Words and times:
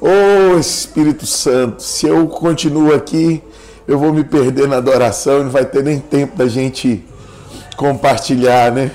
Oh 0.00 0.58
Espírito 0.58 1.26
Santo, 1.26 1.82
se 1.82 2.06
eu 2.06 2.26
continuo 2.26 2.94
aqui, 2.94 3.42
eu 3.86 3.98
vou 3.98 4.12
me 4.12 4.24
perder 4.24 4.68
na 4.68 4.76
adoração 4.76 5.40
e 5.40 5.44
não 5.44 5.50
vai 5.50 5.64
ter 5.64 5.82
nem 5.82 5.98
tempo 5.98 6.36
da 6.36 6.46
gente 6.46 7.04
compartilhar, 7.76 8.72
né? 8.72 8.90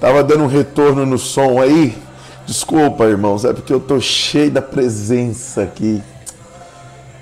Tava 0.00 0.22
dando 0.22 0.44
um 0.44 0.48
retorno 0.48 1.04
no 1.04 1.18
som 1.18 1.60
aí. 1.60 1.96
Desculpa, 2.46 3.04
irmãos, 3.04 3.44
é 3.44 3.52
porque 3.52 3.72
eu 3.72 3.80
tô 3.80 4.00
cheio 4.00 4.50
da 4.50 4.62
presença 4.62 5.62
aqui. 5.62 6.02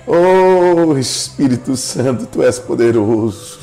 Oh 0.07 0.97
Espírito 0.97 1.75
Santo, 1.75 2.25
tu 2.25 2.41
és 2.41 2.57
poderoso. 2.57 3.59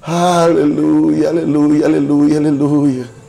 Aleluia, 0.00 1.28
aleluia, 1.28 1.86
aleluia, 1.86 2.38
aleluia. 2.38 3.21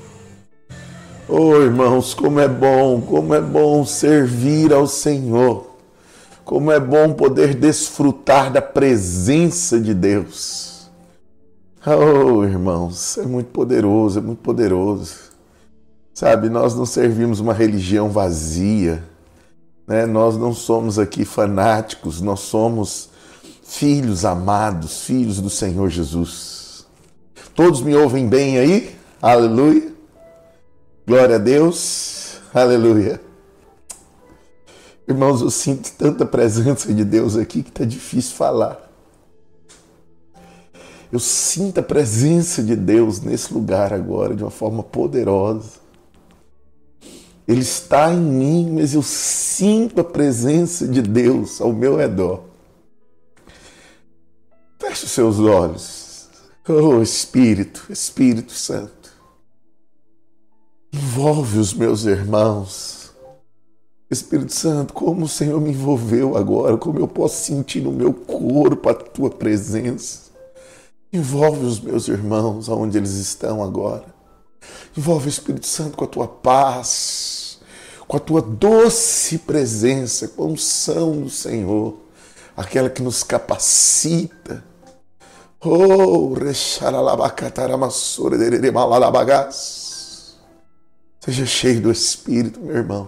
Oh, 1.36 1.60
irmãos, 1.60 2.14
como 2.14 2.40
é 2.40 2.48
bom, 2.48 3.02
como 3.02 3.34
é 3.34 3.42
bom 3.42 3.84
servir 3.84 4.72
ao 4.72 4.86
Senhor. 4.86 5.66
Como 6.46 6.72
é 6.72 6.80
bom 6.80 7.12
poder 7.12 7.56
desfrutar 7.56 8.54
da 8.54 8.62
presença 8.62 9.80
de 9.80 9.96
Deus. 9.96 10.92
Oh, 11.84 12.44
irmãos, 12.44 13.18
é 13.18 13.24
muito 13.24 13.48
poderoso, 13.48 14.20
é 14.20 14.22
muito 14.22 14.44
poderoso. 14.44 15.16
Sabe, 16.14 16.50
nós 16.50 16.76
não 16.76 16.86
servimos 16.86 17.40
uma 17.40 17.52
religião 17.52 18.10
vazia, 18.10 19.04
né? 19.88 20.06
Nós 20.06 20.38
não 20.38 20.54
somos 20.54 21.00
aqui 21.00 21.26
fanáticos, 21.26 22.22
nós 22.22 22.42
somos 22.42 23.10
filhos 23.64 24.24
amados, 24.24 25.02
filhos 25.02 25.42
do 25.42 25.50
Senhor 25.50 25.90
Jesus. 25.90 26.86
Todos 27.56 27.82
me 27.82 27.96
ouvem 27.96 28.28
bem 28.28 28.60
aí? 28.60 28.96
Aleluia. 29.20 29.93
Glória 31.06 31.36
a 31.36 31.40
Deus. 31.40 32.38
Aleluia. 32.54 33.20
Irmãos, 35.06 35.42
eu 35.42 35.52
sinto 35.52 35.92
tanta 35.98 36.26
presença 36.26 36.94
de 36.94 37.04
Deus 37.04 37.36
aqui 37.36 37.62
que 37.62 37.70
está 37.70 37.84
difícil 37.84 38.38
falar. 38.38 38.90
Eu 41.12 41.20
sinto 41.20 41.82
a 41.82 41.84
presença 41.84 42.64
de 42.64 42.74
Deus 42.74 43.20
nesse 43.20 43.54
lugar 43.54 43.92
agora 43.92 44.34
de 44.34 44.44
uma 44.44 44.50
forma 44.50 44.82
poderosa. 44.82 45.72
Ele 47.46 47.60
está 47.60 48.10
em 48.14 48.22
mim, 48.22 48.72
mas 48.72 48.94
eu 48.94 49.04
sinto 49.04 50.00
a 50.00 50.06
presença 50.06 50.88
de 50.88 51.02
Deus 51.02 51.60
ao 51.60 51.74
meu 51.74 51.98
redor. 51.98 52.46
Feche 54.80 55.04
os 55.04 55.12
seus 55.12 55.38
olhos. 55.40 56.30
Oh 56.66 57.02
Espírito, 57.02 57.88
Espírito 57.90 58.54
Santo. 58.54 59.03
Envolve 61.14 61.60
os 61.60 61.76
meus 61.76 62.06
irmãos. 62.06 63.12
Espírito 64.10 64.52
Santo, 64.52 64.96
como 64.96 65.26
o 65.26 65.30
Senhor 65.30 65.62
me 65.62 65.70
envolveu 65.70 66.36
agora, 66.36 66.76
como 66.76 66.98
eu 66.98 67.08
posso 67.08 67.46
sentir 67.46 67.82
no 67.82 67.92
meu 67.92 68.12
corpo 68.12 68.90
a 68.90 68.96
tua 68.96 69.30
presença. 69.30 70.32
Envolve 71.14 71.68
os 71.68 71.80
meus 71.80 72.08
irmãos 72.08 72.68
aonde 72.68 72.98
eles 72.98 73.12
estão 73.12 73.62
agora. 73.62 74.06
Envolve 74.98 75.28
o 75.28 75.30
Espírito 75.30 75.68
Santo 75.68 75.96
com 75.96 76.04
a 76.04 76.08
tua 76.08 76.28
paz, 76.28 77.60
com 78.08 78.18
a 78.18 78.20
tua 78.20 78.42
doce 78.42 79.38
presença, 79.38 80.30
com 80.30 80.46
a 80.46 80.48
unção 80.48 81.22
do 81.22 81.30
Senhor, 81.30 81.96
aquela 82.58 82.90
que 82.90 83.04
nos 83.04 83.22
capacita. 83.22 84.64
Oh, 85.64 86.34
recharalabacataramasura 86.34 88.60
de 88.60 88.72
malalabagas. 88.72 89.83
Seja 91.24 91.46
cheio 91.46 91.80
do 91.80 91.90
Espírito, 91.90 92.60
meu 92.60 92.76
irmão. 92.76 93.08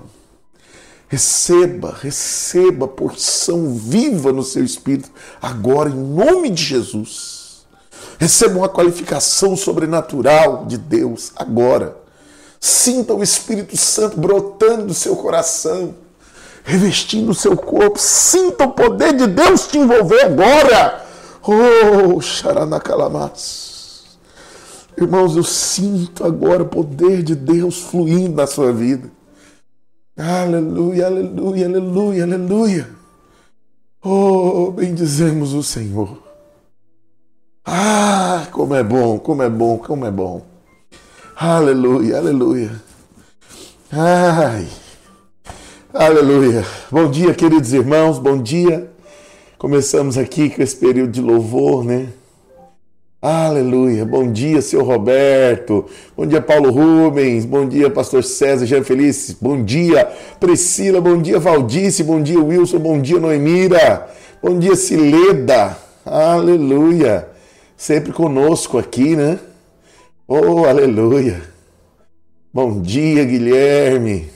Receba, 1.09 1.93
receba 2.01 2.87
porção 2.87 3.73
viva 3.73 4.31
no 4.31 4.41
seu 4.41 4.63
espírito, 4.63 5.11
agora, 5.41 5.89
em 5.89 5.93
nome 5.93 6.49
de 6.49 6.63
Jesus. 6.63 7.65
Receba 8.17 8.57
uma 8.57 8.69
qualificação 8.69 9.57
sobrenatural 9.57 10.65
de 10.65 10.77
Deus, 10.77 11.33
agora. 11.35 11.97
Sinta 12.57 13.13
o 13.13 13.21
Espírito 13.21 13.75
Santo 13.75 14.17
brotando 14.17 14.85
do 14.85 14.93
seu 14.93 15.17
coração, 15.17 15.93
revestindo 16.63 17.31
o 17.31 17.35
seu 17.35 17.57
corpo. 17.57 17.99
Sinta 17.99 18.63
o 18.63 18.71
poder 18.71 19.11
de 19.11 19.27
Deus 19.27 19.67
te 19.67 19.77
envolver 19.77 20.21
agora. 20.21 21.05
Oh, 21.43 22.21
Xaranacalamas. 22.21 23.74
Irmãos, 24.97 25.35
eu 25.35 25.43
sinto 25.43 26.23
agora 26.23 26.63
o 26.63 26.67
poder 26.67 27.21
de 27.21 27.35
Deus 27.35 27.81
fluindo 27.81 28.35
na 28.35 28.47
sua 28.47 28.71
vida. 28.71 29.11
Aleluia, 30.17 31.07
aleluia, 31.07 31.65
aleluia, 31.65 32.23
aleluia. 32.23 32.89
Oh, 34.01 34.71
bendizemos 34.71 35.53
o 35.53 35.61
Senhor. 35.61 36.23
Ah, 37.65 38.47
como 38.51 38.73
é 38.73 38.83
bom, 38.83 39.19
como 39.19 39.43
é 39.43 39.49
bom, 39.49 39.77
como 39.77 40.05
é 40.05 40.11
bom. 40.11 40.45
Aleluia, 41.35 42.17
aleluia. 42.17 42.71
Ai, 43.91 44.67
aleluia. 45.93 46.63
Bom 46.89 47.11
dia, 47.11 47.33
queridos 47.33 47.73
irmãos, 47.73 48.17
bom 48.17 48.41
dia. 48.41 48.89
Começamos 49.57 50.17
aqui 50.17 50.49
com 50.49 50.61
esse 50.61 50.77
período 50.77 51.11
de 51.11 51.21
louvor, 51.21 51.83
né? 51.83 52.13
Aleluia. 53.27 54.05
Bom 54.05 54.31
dia, 54.31 54.61
seu 54.61 54.83
Roberto. 54.83 55.87
Bom 56.15 56.27
dia, 56.27 56.39
Paulo 56.39 56.69
Rubens. 56.69 57.43
Bom 57.43 57.67
dia, 57.67 57.89
pastor 57.89 58.23
César 58.23 58.67
Jean 58.67 58.83
Feliz. 58.83 59.35
Bom 59.41 59.63
dia, 59.63 60.07
Priscila. 60.39 61.01
Bom 61.01 61.19
dia, 61.19 61.39
Valdice. 61.39 62.03
Bom 62.03 62.21
dia, 62.21 62.39
Wilson. 62.39 62.77
Bom 62.77 63.01
dia, 63.01 63.19
Noemira. 63.19 64.07
Bom 64.43 64.59
dia, 64.59 64.75
Cileda. 64.75 65.75
Aleluia. 66.05 67.27
Sempre 67.75 68.13
conosco 68.13 68.77
aqui, 68.77 69.15
né? 69.15 69.39
Oh, 70.27 70.63
aleluia. 70.65 71.41
Bom 72.53 72.79
dia, 72.79 73.25
Guilherme. 73.25 74.29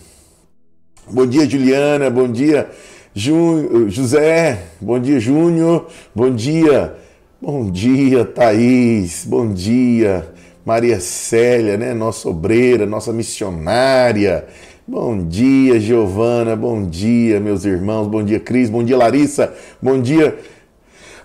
Bom 1.07 1.27
dia, 1.27 1.47
Juliana. 1.47 2.09
Bom 2.09 2.27
dia, 2.27 2.67
José. 3.13 4.63
Bom 4.81 4.97
dia, 4.99 5.19
Júnior. 5.19 5.85
Bom 6.15 6.33
dia, 6.33 6.95
Bom 7.41 7.71
dia, 7.71 8.25
Thaís. 8.25 9.23
Bom 9.23 9.53
dia, 9.53 10.27
Maria 10.65 10.99
Célia, 10.99 11.77
né? 11.77 11.93
Nossa 11.93 12.27
obreira, 12.27 12.85
nossa 12.85 13.13
missionária. 13.13 14.45
Bom 14.85 15.25
dia, 15.25 15.79
Giovana. 15.79 16.53
Bom 16.57 16.83
dia, 16.83 17.39
meus 17.39 17.63
irmãos. 17.63 18.07
Bom 18.07 18.25
dia, 18.25 18.41
Cris. 18.41 18.69
Bom 18.69 18.83
dia, 18.83 18.97
Larissa. 18.97 19.53
Bom 19.81 20.01
dia, 20.01 20.37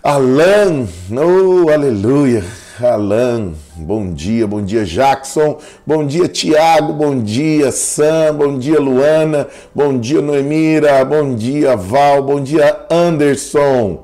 Alan. 0.04 0.86
Oh, 1.10 1.68
aleluia. 1.68 2.44
Alan, 2.80 3.54
bom 3.76 4.12
dia, 4.12 4.48
bom 4.48 4.60
dia 4.60 4.84
Jackson, 4.84 5.58
bom 5.86 6.04
dia 6.04 6.26
Tiago, 6.26 6.92
bom 6.92 7.22
dia 7.22 7.70
Sam, 7.70 8.36
bom 8.36 8.58
dia 8.58 8.80
Luana, 8.80 9.46
bom 9.72 9.96
dia 9.96 10.20
Noemira, 10.20 11.04
bom 11.04 11.36
dia 11.36 11.76
Val, 11.76 12.20
bom 12.24 12.40
dia 12.42 12.84
Anderson. 12.90 14.03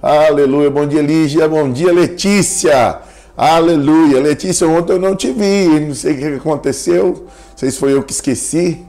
Aleluia. 0.00 0.70
Bom 0.70 0.86
dia, 0.86 1.02
Lígia. 1.02 1.48
Bom 1.48 1.72
dia, 1.72 1.92
Letícia. 1.92 3.00
Aleluia. 3.36 4.20
Letícia, 4.20 4.68
ontem 4.68 4.92
eu 4.92 5.00
não 5.00 5.16
te 5.16 5.32
vi. 5.32 5.80
Não 5.80 5.94
sei 5.94 6.14
o 6.14 6.18
que 6.18 6.24
aconteceu. 6.36 7.04
Não 7.06 7.56
sei 7.56 7.68
se 7.72 7.78
foi 7.78 7.94
eu 7.94 8.02
que 8.04 8.12
esqueci. 8.12 8.80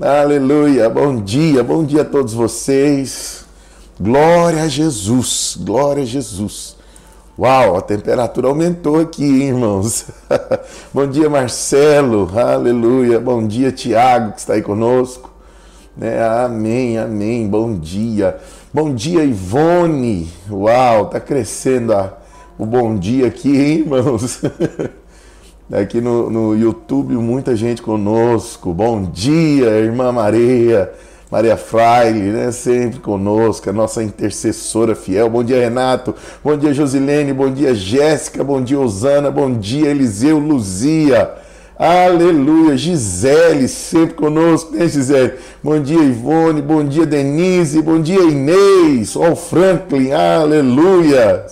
Aleluia. 0.00 0.88
Bom 0.88 1.20
dia. 1.20 1.62
Bom 1.62 1.84
dia 1.84 2.00
a 2.00 2.04
todos 2.04 2.32
vocês. 2.32 3.44
Glória 4.00 4.62
a 4.62 4.68
Jesus. 4.68 5.58
Glória 5.60 6.02
a 6.02 6.06
Jesus. 6.06 6.78
Uau, 7.38 7.76
a 7.76 7.82
temperatura 7.82 8.48
aumentou 8.48 8.98
aqui, 8.98 9.24
irmãos. 9.24 10.06
Bom 10.94 11.06
dia, 11.06 11.28
Marcelo. 11.28 12.30
Aleluia. 12.34 13.20
Bom 13.20 13.46
dia, 13.46 13.70
Tiago, 13.70 14.32
que 14.32 14.40
está 14.40 14.54
aí 14.54 14.62
conosco. 14.62 15.30
Né? 15.94 16.26
Amém, 16.26 16.96
amém. 16.96 17.46
Bom 17.46 17.78
dia. 17.78 18.38
Bom 18.70 18.94
dia, 18.94 19.24
Ivone. 19.24 20.28
Uau, 20.50 21.06
tá 21.06 21.18
crescendo 21.18 21.94
a, 21.94 22.18
o 22.58 22.66
bom 22.66 22.98
dia 22.98 23.26
aqui, 23.26 23.48
hein, 23.48 23.78
irmãos? 23.78 24.42
Aqui 25.72 26.02
no, 26.02 26.28
no 26.30 26.54
YouTube, 26.54 27.14
muita 27.14 27.56
gente 27.56 27.80
conosco. 27.80 28.72
Bom 28.74 29.02
dia, 29.02 29.70
irmã 29.70 30.12
Maria, 30.12 30.90
Maria 31.30 31.56
Fraile, 31.56 32.30
né? 32.30 32.52
Sempre 32.52 33.00
conosco, 33.00 33.68
a 33.68 33.72
nossa 33.72 34.02
intercessora 34.02 34.94
fiel. 34.94 35.30
Bom 35.30 35.42
dia, 35.42 35.60
Renato. 35.60 36.14
Bom 36.44 36.56
dia, 36.56 36.74
Josilene. 36.74 37.32
Bom 37.32 37.50
dia, 37.50 37.74
Jéssica. 37.74 38.44
Bom 38.44 38.62
dia, 38.62 38.78
Osana. 38.78 39.30
Bom 39.30 39.50
dia, 39.50 39.88
Eliseu 39.88 40.38
Luzia. 40.38 41.34
Aleluia. 41.78 42.76
Gisele, 42.76 43.68
sempre 43.68 44.14
conosco, 44.14 44.74
né, 44.74 44.88
Gisele? 44.88 45.34
Bom 45.62 45.80
dia, 45.80 46.02
Ivone. 46.02 46.60
Bom 46.60 46.82
dia, 46.82 47.06
Denise. 47.06 47.80
Bom 47.80 48.00
dia, 48.00 48.20
Inês. 48.20 49.14
Ó, 49.14 49.30
oh, 49.30 49.36
Franklin. 49.36 50.10
Aleluia. 50.10 51.46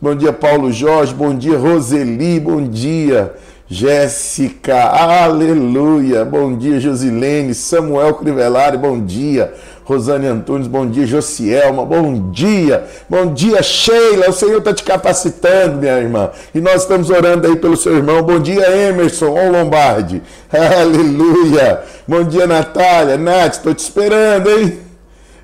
Bom 0.00 0.14
dia, 0.14 0.32
Paulo 0.32 0.72
Jorge. 0.72 1.12
Bom 1.12 1.34
dia, 1.36 1.58
Roseli. 1.58 2.40
Bom 2.40 2.62
dia, 2.62 3.34
Jéssica, 3.72 4.82
aleluia. 4.82 6.24
Bom 6.24 6.56
dia, 6.56 6.80
Josilene. 6.80 7.54
Samuel 7.54 8.14
Crivellari, 8.14 8.76
bom 8.76 8.98
dia. 8.98 9.54
Rosane 9.84 10.26
Antunes, 10.26 10.66
bom 10.66 10.84
dia. 10.84 11.06
Josielma, 11.06 11.84
bom 11.84 12.32
dia. 12.32 12.84
Bom 13.08 13.32
dia, 13.32 13.62
Sheila. 13.62 14.28
O 14.28 14.32
Senhor 14.32 14.58
está 14.58 14.74
te 14.74 14.82
capacitando, 14.82 15.78
minha 15.78 16.00
irmã. 16.00 16.30
E 16.52 16.60
nós 16.60 16.82
estamos 16.82 17.10
orando 17.10 17.46
aí 17.46 17.54
pelo 17.54 17.76
seu 17.76 17.94
irmão. 17.94 18.20
Bom 18.24 18.40
dia, 18.40 18.68
Emerson, 18.88 19.28
ou 19.28 19.52
Lombardi. 19.52 20.20
Aleluia. 20.50 21.84
Bom 22.08 22.24
dia, 22.24 22.48
Natália. 22.48 23.16
Nath, 23.16 23.52
estou 23.52 23.72
te 23.72 23.84
esperando, 23.84 24.50
hein? 24.50 24.80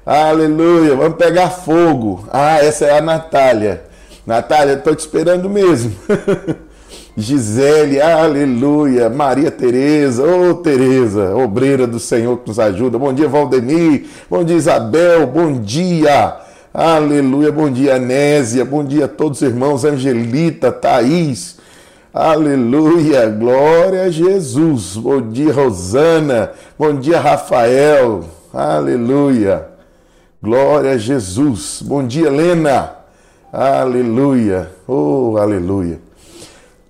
Aleluia. 0.04 0.96
Vamos 0.96 1.16
pegar 1.16 1.50
fogo. 1.50 2.26
Ah, 2.32 2.58
essa 2.58 2.86
é 2.86 2.98
a 2.98 3.00
Natália. 3.00 3.84
Natália, 4.26 4.72
estou 4.72 4.96
te 4.96 5.00
esperando 5.00 5.48
mesmo. 5.48 5.94
Gisele, 7.16 7.98
aleluia. 7.98 9.08
Maria 9.08 9.50
Tereza, 9.50 10.22
ô 10.22 10.50
oh, 10.50 10.54
Tereza, 10.54 11.34
obreira 11.34 11.86
do 11.86 11.98
Senhor 11.98 12.36
que 12.36 12.48
nos 12.48 12.58
ajuda. 12.58 12.98
Bom 12.98 13.10
dia, 13.10 13.26
Valdemir. 13.26 14.04
Bom 14.28 14.44
dia, 14.44 14.56
Isabel. 14.56 15.26
Bom 15.26 15.58
dia. 15.58 16.36
Aleluia. 16.74 17.50
Bom 17.50 17.70
dia, 17.70 17.96
Anésia. 17.96 18.66
Bom 18.66 18.84
dia 18.84 19.06
a 19.06 19.08
todos 19.08 19.40
os 19.40 19.48
irmãos. 19.48 19.82
Angelita, 19.82 20.70
Thaís. 20.70 21.56
Aleluia. 22.12 23.26
Glória 23.30 24.02
a 24.02 24.10
Jesus. 24.10 24.98
Bom 24.98 25.22
dia, 25.22 25.54
Rosana. 25.54 26.50
Bom 26.78 26.94
dia, 26.96 27.18
Rafael. 27.18 28.24
Aleluia. 28.52 29.66
Glória 30.42 30.90
a 30.90 30.98
Jesus. 30.98 31.80
Bom 31.80 32.06
dia, 32.06 32.26
Helena. 32.26 32.90
Aleluia. 33.50 34.70
Oh, 34.86 35.38
aleluia. 35.38 36.05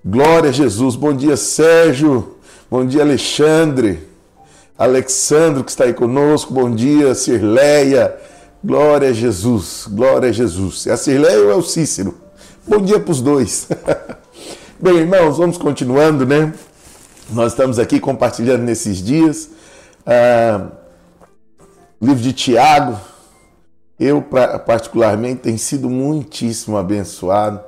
Glória 0.08 0.50
a 0.50 0.52
Jesus. 0.52 0.94
Bom 0.94 1.12
dia, 1.12 1.36
Sérgio. 1.36 2.36
Bom 2.70 2.86
dia, 2.86 3.02
Alexandre. 3.02 4.06
Alexandre 4.78 5.64
que 5.64 5.70
está 5.70 5.82
aí 5.82 5.92
conosco. 5.92 6.54
Bom 6.54 6.72
dia, 6.72 7.12
Cirleia. 7.12 8.16
Glória 8.64 9.08
a 9.08 9.12
Jesus. 9.12 9.88
Glória 9.90 10.28
a 10.28 10.32
Jesus. 10.32 10.86
É 10.86 10.92
a 10.92 10.96
Cirleia 10.96 11.40
ou 11.40 11.50
é 11.50 11.56
o 11.56 11.62
Cícero? 11.62 12.14
Bom 12.64 12.80
dia 12.80 13.00
para 13.00 13.10
os 13.10 13.20
dois. 13.20 13.66
Bem, 14.78 14.98
irmãos, 14.98 15.38
vamos 15.38 15.58
continuando, 15.58 16.24
né? 16.24 16.54
Nós 17.30 17.50
estamos 17.50 17.76
aqui 17.76 17.98
compartilhando 17.98 18.62
nesses 18.62 18.98
dias. 19.02 19.50
Ah, 20.06 20.68
livro 22.00 22.22
de 22.22 22.32
Tiago. 22.32 22.96
Eu, 23.98 24.22
particularmente, 24.22 25.40
tenho 25.40 25.58
sido 25.58 25.90
muitíssimo 25.90 26.76
abençoado 26.76 27.60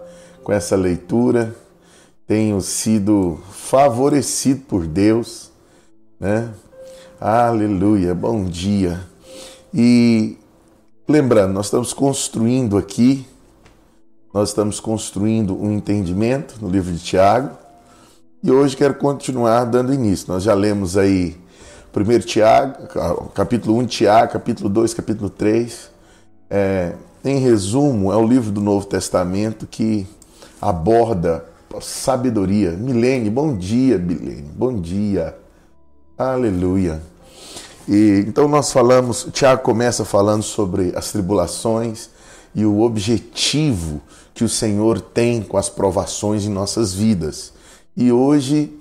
com 0.44 0.52
essa 0.52 0.76
leitura 0.76 1.52
tenho 2.28 2.60
sido 2.60 3.40
favorecido 3.50 4.60
por 4.68 4.86
Deus, 4.86 5.50
né? 6.20 6.50
Aleluia, 7.18 8.14
bom 8.14 8.44
dia. 8.44 9.00
E 9.72 10.36
lembrando, 11.08 11.54
nós 11.54 11.66
estamos 11.66 11.94
construindo 11.94 12.76
aqui, 12.76 13.26
nós 14.32 14.50
estamos 14.50 14.78
construindo 14.78 15.58
um 15.58 15.72
entendimento 15.72 16.56
no 16.60 16.68
livro 16.68 16.92
de 16.92 16.98
Tiago, 16.98 17.56
e 18.42 18.50
hoje 18.50 18.76
quero 18.76 18.96
continuar 18.96 19.64
dando 19.64 19.94
início. 19.94 20.30
Nós 20.30 20.42
já 20.42 20.52
lemos 20.52 20.98
aí 20.98 21.34
1 21.96 22.18
Tiago, 22.26 22.88
capítulo 23.34 23.78
1 23.78 23.84
de 23.84 23.96
Tiago, 23.96 24.32
capítulo 24.34 24.68
2, 24.68 24.92
capítulo 24.92 25.30
3. 25.30 25.90
É, 26.50 26.92
em 27.24 27.38
resumo, 27.38 28.12
é 28.12 28.16
o 28.16 28.26
livro 28.26 28.52
do 28.52 28.60
Novo 28.60 28.84
Testamento 28.84 29.66
que 29.66 30.06
aborda 30.60 31.47
sabedoria. 31.80 32.72
Milene, 32.72 33.30
bom 33.30 33.56
dia, 33.56 33.98
Milene, 33.98 34.50
bom 34.54 34.80
dia. 34.80 35.36
Aleluia. 36.16 37.00
E 37.86 38.24
então 38.26 38.48
nós 38.48 38.72
falamos, 38.72 39.28
Tiago 39.32 39.62
começa 39.62 40.04
falando 40.04 40.42
sobre 40.42 40.92
as 40.94 41.12
tribulações 41.12 42.10
e 42.54 42.64
o 42.64 42.80
objetivo 42.80 44.00
que 44.34 44.44
o 44.44 44.48
Senhor 44.48 45.00
tem 45.00 45.42
com 45.42 45.56
as 45.56 45.68
provações 45.68 46.44
em 46.44 46.50
nossas 46.50 46.92
vidas. 46.92 47.52
E 47.96 48.12
hoje 48.12 48.72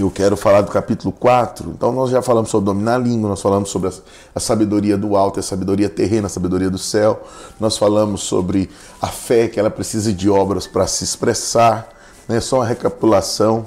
eu 0.00 0.10
quero 0.10 0.36
falar 0.36 0.60
do 0.60 0.70
capítulo 0.70 1.12
4. 1.12 1.70
Então, 1.70 1.92
nós 1.92 2.10
já 2.10 2.22
falamos 2.22 2.50
sobre 2.50 2.66
dominar 2.66 2.96
a 2.96 2.98
língua, 2.98 3.30
nós 3.30 3.40
falamos 3.40 3.70
sobre 3.70 3.88
a, 3.88 3.92
a 4.34 4.40
sabedoria 4.40 4.96
do 4.96 5.16
alto, 5.16 5.40
a 5.40 5.42
sabedoria 5.42 5.88
terrena, 5.88 6.26
a 6.26 6.30
sabedoria 6.30 6.70
do 6.70 6.78
céu. 6.78 7.22
Nós 7.58 7.76
falamos 7.76 8.22
sobre 8.22 8.68
a 9.00 9.08
fé, 9.08 9.48
que 9.48 9.58
ela 9.58 9.70
precisa 9.70 10.12
de 10.12 10.28
obras 10.28 10.66
para 10.66 10.86
se 10.86 11.04
expressar. 11.04 11.88
Né? 12.28 12.40
Só 12.40 12.56
uma 12.56 12.66
recapitulação. 12.66 13.66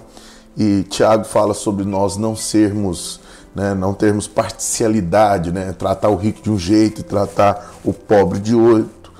E 0.57 0.83
Tiago 0.83 1.23
fala 1.23 1.53
sobre 1.53 1.85
nós 1.85 2.17
não 2.17 2.35
sermos, 2.35 3.19
né, 3.55 3.73
não 3.73 3.93
termos 3.93 4.27
parcialidade, 4.27 5.51
né? 5.51 5.73
tratar 5.73 6.09
o 6.09 6.15
rico 6.15 6.41
de 6.41 6.51
um 6.51 6.59
jeito 6.59 7.01
e 7.01 7.03
tratar 7.03 7.73
o 7.83 7.93
pobre 7.93 8.39
de 8.39 8.55
outro. 8.55 9.11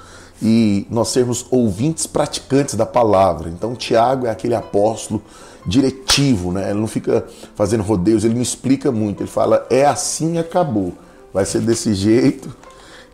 E 0.42 0.88
nós 0.90 1.10
sermos 1.10 1.46
ouvintes 1.52 2.08
praticantes 2.08 2.76
da 2.76 2.86
palavra. 2.86 3.50
Então, 3.50 3.76
Tiago 3.76 4.26
é 4.26 4.30
aquele 4.30 4.56
apóstolo 4.56 5.22
diretivo, 5.66 6.52
né? 6.52 6.72
Ele 6.72 6.80
não 6.80 6.88
fica 6.88 7.26
fazendo 7.56 7.84
rodeios, 7.84 8.24
ele 8.24 8.36
me 8.36 8.42
explica 8.42 8.92
muito. 8.92 9.22
Ele 9.22 9.30
fala, 9.30 9.66
é 9.70 9.86
assim 9.86 10.38
acabou. 10.38 10.94
Vai 11.34 11.46
ser 11.46 11.62
desse 11.62 11.94
jeito 11.96 12.54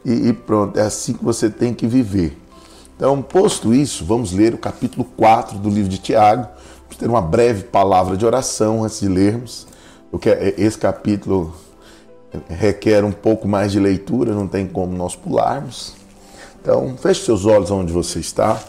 e, 0.03 0.29
e 0.29 0.33
pronto, 0.33 0.77
é 0.77 0.83
assim 0.83 1.13
que 1.13 1.23
você 1.23 1.49
tem 1.49 1.73
que 1.73 1.87
viver. 1.87 2.37
Então, 2.95 3.21
posto 3.21 3.73
isso, 3.73 4.03
vamos 4.03 4.31
ler 4.31 4.53
o 4.53 4.57
capítulo 4.57 5.05
4 5.17 5.59
do 5.59 5.69
livro 5.69 5.89
de 5.89 5.99
Tiago. 5.99 6.47
Vamos 6.83 6.97
ter 6.97 7.07
uma 7.07 7.21
breve 7.21 7.63
palavra 7.63 8.17
de 8.17 8.25
oração 8.25 8.83
antes 8.83 8.99
de 8.99 9.07
lermos. 9.07 9.67
Esse 10.57 10.77
capítulo 10.77 11.53
requer 12.49 13.03
um 13.03 13.11
pouco 13.11 13.47
mais 13.47 13.71
de 13.71 13.79
leitura, 13.79 14.33
não 14.33 14.47
tem 14.47 14.65
como 14.65 14.95
nós 14.95 15.15
pularmos. 15.15 15.93
Então, 16.61 16.97
feche 16.97 17.23
seus 17.23 17.45
olhos 17.45 17.69
onde 17.69 17.93
você 17.93 18.19
está. 18.19 18.59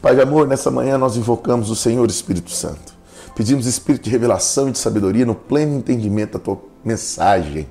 Pai 0.00 0.14
de 0.14 0.20
amor, 0.20 0.46
nessa 0.46 0.70
manhã 0.70 0.96
nós 0.96 1.16
invocamos 1.16 1.70
o 1.70 1.74
Senhor 1.74 2.08
Espírito 2.08 2.50
Santo. 2.50 2.93
Pedimos 3.34 3.66
espírito 3.66 4.04
de 4.04 4.10
revelação 4.10 4.68
e 4.68 4.72
de 4.72 4.78
sabedoria 4.78 5.26
no 5.26 5.34
pleno 5.34 5.76
entendimento 5.76 6.34
da 6.34 6.38
tua 6.38 6.60
mensagem, 6.84 7.66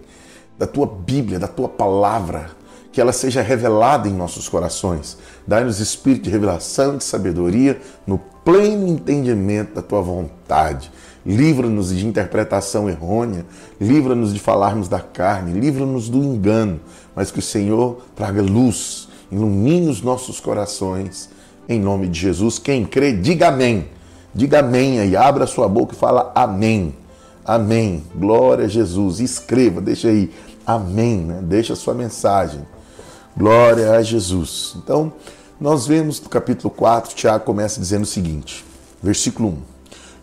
da 0.58 0.68
tua 0.68 0.86
Bíblia, 0.86 1.40
da 1.40 1.48
tua 1.48 1.70
palavra, 1.70 2.52
que 2.92 3.00
ela 3.00 3.14
seja 3.14 3.42
revelada 3.42 4.10
em 4.10 4.14
nossos 4.14 4.50
corações. 4.50 5.18
Dai-nos 5.48 5.80
espírito 5.80 6.24
de 6.24 6.30
revelação 6.30 6.96
e 6.96 6.98
de 6.98 7.06
sabedoria 7.06 7.80
no 8.06 8.20
pleno 8.44 8.88
entendimento 8.88 9.76
da 9.76 9.82
tua 9.82 10.02
vontade. 10.02 10.92
Livra-nos 11.26 11.96
de 11.96 12.06
interpretação 12.06 12.90
errônea, 12.90 13.46
livra-nos 13.80 14.34
de 14.34 14.40
falarmos 14.42 14.90
da 14.90 15.00
carne, 15.00 15.58
livra-nos 15.58 16.10
do 16.10 16.18
engano, 16.18 16.82
mas 17.16 17.32
que 17.32 17.40
o 17.40 17.42
Senhor 17.42 18.04
traga 18.14 18.42
luz, 18.42 19.08
ilumine 19.32 19.88
os 19.88 20.02
nossos 20.02 20.42
corações. 20.42 21.30
Em 21.70 21.80
nome 21.80 22.10
de 22.10 22.20
Jesus, 22.20 22.60
quem 22.60 22.84
crê, 22.84 23.14
diga 23.14 23.48
amém. 23.48 23.88
Diga 24.34 24.60
amém 24.60 25.00
aí, 25.00 25.16
abra 25.16 25.46
sua 25.46 25.68
boca 25.68 25.94
e 25.94 25.98
fala 25.98 26.32
amém. 26.34 26.96
Amém. 27.46 28.04
Glória 28.16 28.66
a 28.66 28.70
Jesus. 28.70 29.20
Escreva, 29.20 29.82
deixa 29.82 30.08
aí. 30.08 30.32
Amém, 30.66 31.18
né? 31.18 31.42
Deixa 31.44 31.74
a 31.74 31.76
sua 31.76 31.94
mensagem. 31.94 32.66
Glória 33.36 33.92
a 33.92 34.02
Jesus. 34.02 34.76
Então, 34.78 35.12
nós 35.60 35.86
vemos 35.86 36.22
no 36.22 36.30
capítulo 36.30 36.70
4, 36.70 37.16
Tiago 37.16 37.46
começa 37.46 37.80
dizendo 37.80 38.04
o 38.04 38.08
seguinte, 38.08 38.66
versículo 39.02 39.50
1. 39.50 39.58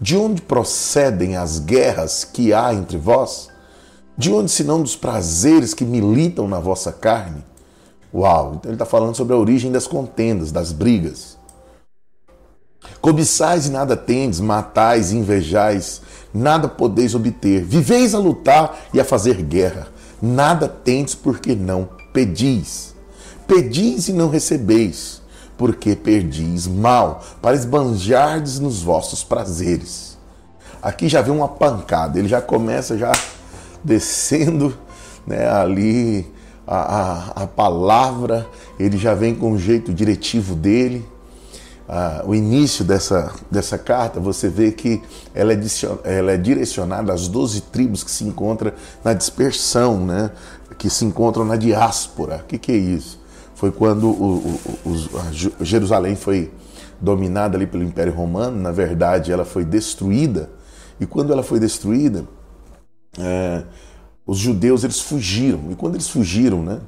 De 0.00 0.16
onde 0.16 0.42
procedem 0.42 1.36
as 1.36 1.58
guerras 1.58 2.24
que 2.24 2.54
há 2.54 2.72
entre 2.72 2.96
vós? 2.96 3.48
De 4.16 4.32
onde 4.32 4.50
senão 4.50 4.82
dos 4.82 4.96
prazeres 4.96 5.74
que 5.74 5.84
militam 5.84 6.48
na 6.48 6.58
vossa 6.58 6.90
carne? 6.90 7.44
Uau! 8.12 8.54
Então 8.56 8.70
ele 8.70 8.74
está 8.74 8.86
falando 8.86 9.14
sobre 9.14 9.34
a 9.34 9.38
origem 9.38 9.70
das 9.70 9.86
contendas, 9.86 10.50
das 10.50 10.72
brigas. 10.72 11.38
Cobiçais 13.00 13.66
e 13.66 13.70
nada 13.70 13.96
tendes, 13.96 14.40
matais 14.40 15.12
e 15.12 15.16
invejais, 15.16 16.02
nada 16.32 16.68
podeis 16.68 17.14
obter. 17.14 17.64
Viveis 17.64 18.14
a 18.14 18.18
lutar 18.18 18.78
e 18.92 19.00
a 19.00 19.04
fazer 19.04 19.42
guerra, 19.42 19.88
nada 20.20 20.68
tendes 20.68 21.14
porque 21.14 21.54
não 21.54 21.88
pedis. 22.12 22.94
Pedis 23.46 24.08
e 24.08 24.12
não 24.12 24.28
recebeis, 24.28 25.22
porque 25.56 25.96
perdis 25.96 26.66
mal, 26.66 27.22
para 27.42 27.56
esbanjardes 27.56 28.60
nos 28.60 28.82
vossos 28.82 29.24
prazeres. 29.24 30.18
Aqui 30.82 31.08
já 31.08 31.20
vem 31.20 31.34
uma 31.34 31.48
pancada, 31.48 32.18
ele 32.18 32.28
já 32.28 32.40
começa 32.40 32.96
já 32.96 33.12
descendo 33.82 34.76
né, 35.26 35.48
ali 35.48 36.26
a, 36.66 36.76
a, 36.76 37.42
a 37.42 37.46
palavra, 37.46 38.46
ele 38.78 38.96
já 38.96 39.14
vem 39.14 39.34
com 39.34 39.52
o 39.52 39.58
jeito 39.58 39.92
diretivo 39.92 40.54
dele 40.54 41.04
ah, 41.92 42.22
o 42.24 42.36
início 42.36 42.84
dessa, 42.84 43.32
dessa 43.50 43.76
carta, 43.76 44.20
você 44.20 44.48
vê 44.48 44.70
que 44.70 45.02
ela 45.34 45.52
é, 45.52 45.58
ela 46.04 46.30
é 46.30 46.36
direcionada 46.36 47.12
às 47.12 47.26
12 47.26 47.62
tribos 47.62 48.04
que 48.04 48.12
se 48.12 48.22
encontram 48.22 48.72
na 49.02 49.12
dispersão, 49.12 50.06
né? 50.06 50.30
que 50.78 50.88
se 50.88 51.04
encontram 51.04 51.44
na 51.44 51.56
diáspora. 51.56 52.36
O 52.36 52.44
que, 52.44 52.58
que 52.58 52.70
é 52.70 52.76
isso? 52.76 53.20
Foi 53.56 53.72
quando 53.72 54.06
o, 54.06 54.60
o, 54.86 55.64
Jerusalém 55.64 56.14
foi 56.14 56.52
dominada 57.00 57.56
ali 57.56 57.66
pelo 57.66 57.82
Império 57.82 58.14
Romano, 58.14 58.56
na 58.56 58.70
verdade 58.70 59.32
ela 59.32 59.44
foi 59.44 59.64
destruída 59.64 60.48
E 61.00 61.06
quando 61.06 61.32
ela 61.32 61.42
foi 61.42 61.58
destruída, 61.58 62.24
é, 63.18 63.64
os 64.24 64.38
judeus 64.38 64.84
eles 64.84 65.00
fugiram. 65.00 65.72
E 65.72 65.74
quando 65.74 65.96
eles 65.96 66.08
fugiram, 66.08 66.62
né? 66.62 66.78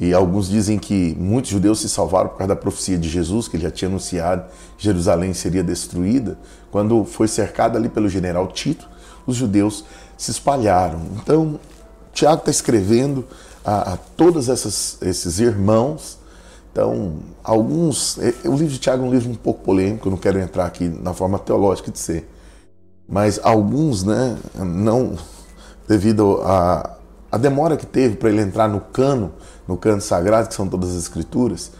E 0.00 0.14
alguns 0.14 0.48
dizem 0.48 0.78
que 0.78 1.16
muitos 1.18 1.50
judeus 1.50 1.80
se 1.80 1.88
salvaram 1.88 2.28
por 2.28 2.38
causa 2.38 2.54
da 2.54 2.60
profecia 2.60 2.96
de 2.96 3.08
Jesus, 3.08 3.48
que 3.48 3.56
ele 3.56 3.64
já 3.64 3.70
tinha 3.70 3.88
anunciado 3.88 4.44
Jerusalém 4.76 5.34
seria 5.34 5.62
destruída. 5.62 6.38
Quando 6.70 7.04
foi 7.04 7.26
cercada 7.26 7.76
ali 7.76 7.88
pelo 7.88 8.08
general 8.08 8.46
Tito, 8.46 8.88
os 9.26 9.36
judeus 9.36 9.84
se 10.16 10.30
espalharam. 10.30 11.00
Então, 11.20 11.58
Tiago 12.12 12.38
está 12.38 12.50
escrevendo 12.50 13.26
a, 13.64 13.94
a 13.94 13.96
todos 13.96 14.48
esses 14.48 15.40
irmãos. 15.40 16.18
Então, 16.70 17.14
alguns. 17.42 18.18
É, 18.18 18.48
o 18.48 18.52
livro 18.52 18.68
de 18.68 18.78
Tiago 18.78 19.04
é 19.04 19.08
um 19.08 19.10
livro 19.10 19.30
um 19.30 19.34
pouco 19.34 19.64
polêmico, 19.64 20.06
eu 20.06 20.10
não 20.12 20.18
quero 20.18 20.38
entrar 20.38 20.66
aqui 20.66 20.88
na 20.88 21.12
forma 21.12 21.40
teológica 21.40 21.90
de 21.90 21.98
ser. 21.98 22.30
Mas 23.08 23.40
alguns, 23.42 24.04
né, 24.04 24.38
não. 24.54 25.16
devido 25.88 26.40
a 27.30 27.36
demora 27.36 27.76
que 27.76 27.86
teve 27.86 28.16
para 28.16 28.30
ele 28.30 28.40
entrar 28.40 28.68
no 28.68 28.80
cano, 28.80 29.32
no 29.68 29.76
cano 29.76 30.00
sagrado, 30.00 30.48
que 30.48 30.54
são 30.54 30.66
todas 30.66 30.90
as 30.90 30.96
escrituras, 30.96 31.70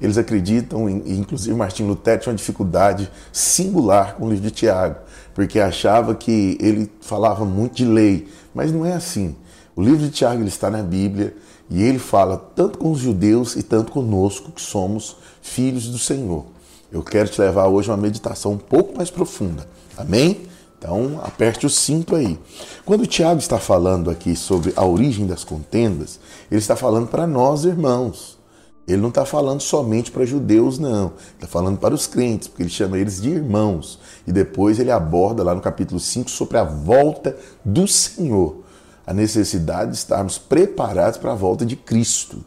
eles 0.00 0.16
acreditam, 0.16 0.88
e 0.88 1.18
inclusive 1.18 1.54
Martim 1.56 1.84
Lutero 1.84 2.20
tinha 2.20 2.32
uma 2.32 2.36
dificuldade 2.36 3.10
singular 3.32 4.14
com 4.14 4.26
o 4.26 4.30
livro 4.30 4.44
de 4.44 4.50
Tiago, 4.50 4.96
porque 5.34 5.60
achava 5.60 6.14
que 6.14 6.56
ele 6.60 6.90
falava 7.00 7.44
muito 7.44 7.76
de 7.76 7.84
lei, 7.84 8.28
mas 8.54 8.72
não 8.72 8.86
é 8.86 8.94
assim. 8.94 9.36
O 9.76 9.82
livro 9.82 9.98
de 9.98 10.10
Tiago 10.10 10.40
ele 10.40 10.48
está 10.48 10.70
na 10.70 10.82
Bíblia 10.82 11.34
e 11.70 11.82
ele 11.82 11.98
fala 11.98 12.36
tanto 12.36 12.78
com 12.78 12.90
os 12.90 12.98
judeus 12.98 13.56
e 13.56 13.62
tanto 13.62 13.92
conosco 13.92 14.50
que 14.50 14.60
somos 14.60 15.16
filhos 15.40 15.88
do 15.88 15.98
Senhor. 15.98 16.44
Eu 16.92 17.02
quero 17.02 17.28
te 17.28 17.40
levar 17.40 17.68
hoje 17.68 17.90
a 17.90 17.94
uma 17.94 18.02
meditação 18.02 18.52
um 18.52 18.58
pouco 18.58 18.96
mais 18.96 19.10
profunda. 19.10 19.66
Amém? 19.96 20.51
Então, 20.82 21.20
aperte 21.22 21.64
o 21.64 21.70
cinto 21.70 22.16
aí. 22.16 22.36
Quando 22.84 23.02
o 23.02 23.06
Tiago 23.06 23.38
está 23.38 23.56
falando 23.56 24.10
aqui 24.10 24.34
sobre 24.34 24.72
a 24.74 24.84
origem 24.84 25.28
das 25.28 25.44
contendas, 25.44 26.18
ele 26.50 26.58
está 26.58 26.74
falando 26.74 27.06
para 27.06 27.24
nós, 27.24 27.64
irmãos. 27.64 28.36
Ele 28.88 29.00
não 29.00 29.10
está 29.10 29.24
falando 29.24 29.60
somente 29.60 30.10
para 30.10 30.26
judeus, 30.26 30.80
não. 30.80 31.12
Está 31.34 31.46
falando 31.46 31.78
para 31.78 31.94
os 31.94 32.08
crentes, 32.08 32.48
porque 32.48 32.64
ele 32.64 32.68
chama 32.68 32.98
eles 32.98 33.22
de 33.22 33.30
irmãos. 33.30 34.00
E 34.26 34.32
depois 34.32 34.80
ele 34.80 34.90
aborda 34.90 35.44
lá 35.44 35.54
no 35.54 35.60
capítulo 35.60 36.00
5 36.00 36.28
sobre 36.28 36.58
a 36.58 36.64
volta 36.64 37.36
do 37.64 37.86
Senhor 37.86 38.62
a 39.06 39.14
necessidade 39.14 39.92
de 39.92 39.96
estarmos 39.98 40.36
preparados 40.36 41.16
para 41.18 41.30
a 41.30 41.36
volta 41.36 41.64
de 41.64 41.76
Cristo. 41.76 42.44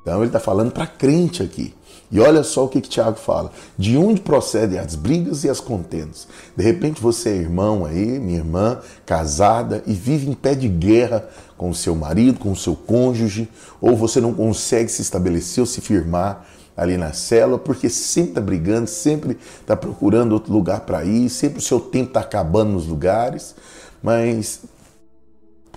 Então 0.00 0.18
ele 0.18 0.26
está 0.26 0.38
falando 0.38 0.70
para 0.70 0.86
crente 0.86 1.42
aqui. 1.42 1.74
E 2.12 2.20
olha 2.20 2.44
só 2.44 2.64
o 2.64 2.68
que, 2.68 2.80
que 2.80 2.88
Tiago 2.88 3.16
fala: 3.16 3.50
de 3.76 3.96
onde 3.96 4.20
procedem 4.20 4.78
as 4.78 4.94
brigas 4.94 5.42
e 5.42 5.48
as 5.48 5.58
contendas. 5.58 6.28
De 6.56 6.62
repente 6.62 7.00
você 7.00 7.30
é 7.30 7.36
irmão 7.36 7.84
aí, 7.84 8.20
minha 8.20 8.38
irmã, 8.38 8.78
casada 9.04 9.82
e 9.86 9.94
vive 9.94 10.30
em 10.30 10.34
pé 10.34 10.54
de 10.54 10.68
guerra 10.68 11.26
com 11.56 11.70
o 11.70 11.74
seu 11.74 11.96
marido, 11.96 12.38
com 12.38 12.52
o 12.52 12.56
seu 12.56 12.76
cônjuge, 12.76 13.48
ou 13.80 13.96
você 13.96 14.20
não 14.20 14.34
consegue 14.34 14.90
se 14.90 15.00
estabelecer 15.02 15.62
ou 15.62 15.66
se 15.66 15.80
firmar 15.80 16.46
ali 16.76 16.96
na 16.96 17.12
célula, 17.12 17.58
porque 17.58 17.88
sempre 17.88 18.30
está 18.30 18.40
brigando, 18.40 18.88
sempre 18.88 19.38
está 19.60 19.76
procurando 19.76 20.32
outro 20.32 20.52
lugar 20.52 20.80
para 20.80 21.04
ir, 21.04 21.28
sempre 21.28 21.58
o 21.58 21.62
seu 21.62 21.80
tempo 21.80 22.08
está 22.08 22.20
acabando 22.20 22.72
nos 22.72 22.86
lugares. 22.86 23.54
Mas 24.02 24.62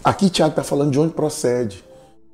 Aqui 0.06 0.30
Tiago 0.30 0.52
está 0.52 0.64
falando 0.64 0.92
de 0.92 1.00
onde 1.00 1.16
procede. 1.16 1.84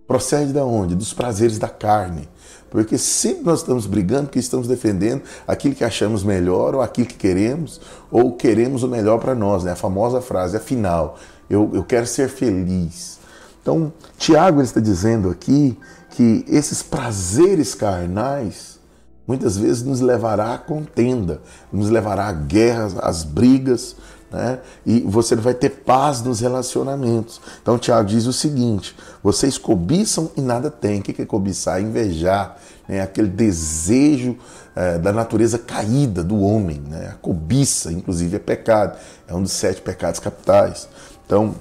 Procede 0.05 0.51
da 0.51 0.65
onde? 0.65 0.93
Dos 0.93 1.13
prazeres 1.13 1.57
da 1.57 1.69
carne. 1.69 2.27
Porque 2.71 2.97
sempre 2.97 3.43
nós 3.43 3.59
estamos 3.59 3.85
brigando 3.85 4.23
porque 4.23 4.39
estamos 4.39 4.65
defendendo 4.65 5.21
aquilo 5.45 5.75
que 5.75 5.83
achamos 5.83 6.23
melhor 6.23 6.73
ou 6.73 6.81
aquilo 6.81 7.07
que 7.07 7.15
queremos, 7.15 7.81
ou 8.09 8.31
queremos 8.37 8.81
o 8.81 8.87
melhor 8.87 9.19
para 9.19 9.35
nós, 9.35 9.65
né? 9.65 9.73
A 9.73 9.75
famosa 9.75 10.21
frase, 10.21 10.55
afinal, 10.55 11.19
eu, 11.49 11.69
eu 11.73 11.83
quero 11.83 12.07
ser 12.07 12.29
feliz. 12.29 13.19
Então, 13.61 13.91
Tiago 14.17 14.61
está 14.61 14.79
dizendo 14.79 15.29
aqui 15.29 15.77
que 16.11 16.45
esses 16.47 16.81
prazeres 16.81 17.75
carnais 17.75 18.79
muitas 19.27 19.57
vezes 19.57 19.83
nos 19.83 19.99
levará 19.99 20.53
à 20.53 20.57
contenda, 20.57 21.41
nos 21.71 21.89
levará 21.89 22.27
a 22.27 22.33
guerras, 22.33 22.95
às 23.01 23.23
brigas, 23.23 23.97
né? 24.31 24.59
E 24.85 25.01
você 25.01 25.35
vai 25.35 25.53
ter 25.53 25.69
paz 25.69 26.21
nos 26.21 26.39
relacionamentos. 26.39 27.41
Então, 27.61 27.77
Tiago 27.77 28.07
diz 28.07 28.25
o 28.25 28.33
seguinte: 28.33 28.95
vocês 29.21 29.57
cobiçam 29.57 30.31
e 30.37 30.41
nada 30.41 30.71
têm. 30.71 30.99
O 30.99 31.03
que 31.03 31.21
é 31.21 31.25
cobiçar? 31.25 31.81
Invejar, 31.81 32.57
né? 32.87 33.01
aquele 33.01 33.27
desejo 33.27 34.37
é, 34.75 34.97
da 34.97 35.11
natureza 35.11 35.59
caída 35.59 36.23
do 36.23 36.39
homem. 36.39 36.81
Né? 36.87 37.09
A 37.11 37.15
cobiça, 37.15 37.91
inclusive, 37.91 38.37
é 38.37 38.39
pecado. 38.39 38.97
É 39.27 39.35
um 39.35 39.43
dos 39.43 39.51
sete 39.51 39.81
pecados 39.81 40.19
capitais. 40.19 40.87
Então, 41.25 41.55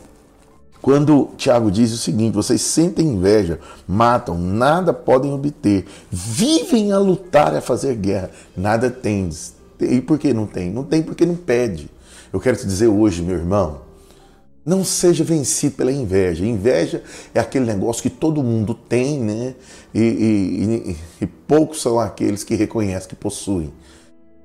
quando 0.81 1.31
Tiago 1.37 1.71
diz 1.71 1.93
o 1.93 1.99
seguinte: 1.99 2.35
vocês 2.35 2.61
sentem 2.63 3.07
inveja, 3.09 3.59
matam, 3.87 4.39
nada 4.39 4.93
podem 4.93 5.33
obter, 5.33 5.87
vivem 6.11 6.93
a 6.93 6.99
lutar 6.99 7.55
a 7.55 7.61
fazer 7.61 7.97
guerra, 7.97 8.31
nada 8.57 8.91
tens. 8.91 9.55
E 9.81 10.01
por 10.01 10.19
que 10.19 10.33
não 10.33 10.47
tem? 10.47 10.71
Não 10.71 10.85
tem 10.85 11.03
porque 11.03 11.25
não 11.27 11.35
pede. 11.35 11.91
Eu 12.33 12.41
quero 12.41 12.57
te 12.57 12.67
dizer 12.67 12.87
hoje, 12.87 13.23
meu 13.23 13.37
irmão, 13.37 13.83
não 14.65 14.85
seja 14.85 15.25
vencido 15.25 15.77
pela 15.77 15.91
inveja. 15.91 16.45
Inveja 16.45 17.03
é 17.35 17.41
aquele 17.41 17.65
negócio 17.65 18.03
que 18.03 18.11
todo 18.11 18.43
mundo 18.43 18.75
tem, 18.75 19.19
né? 19.19 19.55
E, 19.93 20.01
e, 20.01 20.91
e, 20.91 20.97
e 21.23 21.27
poucos 21.27 21.81
são 21.83 21.99
aqueles 21.99 22.45
que 22.45 22.55
reconhecem 22.55 23.09
que 23.09 23.17
possuem. 23.17 23.73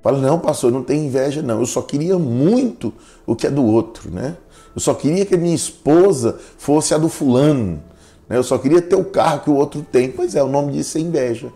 Fala, 0.02 0.20
não, 0.20 0.40
pastor, 0.40 0.72
não 0.72 0.84
tem 0.84 1.06
inveja, 1.06 1.42
não. 1.42 1.60
Eu 1.60 1.66
só 1.66 1.82
queria 1.82 2.18
muito 2.18 2.94
o 3.26 3.36
que 3.36 3.48
é 3.48 3.52
do 3.52 3.64
outro, 3.64 4.12
né? 4.12 4.38
Eu 4.76 4.82
só 4.82 4.94
queria 4.94 5.26
que 5.26 5.36
a 5.36 5.38
minha 5.38 5.56
esposa 5.56 6.38
fosse 6.58 6.94
a 6.94 6.98
do 6.98 7.10
fulano. 7.10 7.82
Né? 8.28 8.38
Eu 8.38 8.44
só 8.44 8.58
queria 8.58 8.82
ter 8.82 8.96
o 8.96 9.06
carro 9.06 9.42
que 9.42 9.50
o 9.50 9.56
outro 9.56 9.82
tem. 9.82 10.12
Pois 10.12 10.36
é, 10.36 10.44
o 10.44 10.48
nome 10.48 10.74
disso 10.74 10.98
é 10.98 11.02
inveja. 11.02 11.52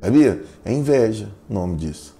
Sabia? 0.00 0.42
É 0.64 0.72
inveja 0.72 1.28
o 1.48 1.54
nome 1.54 1.76
disso. 1.76 2.14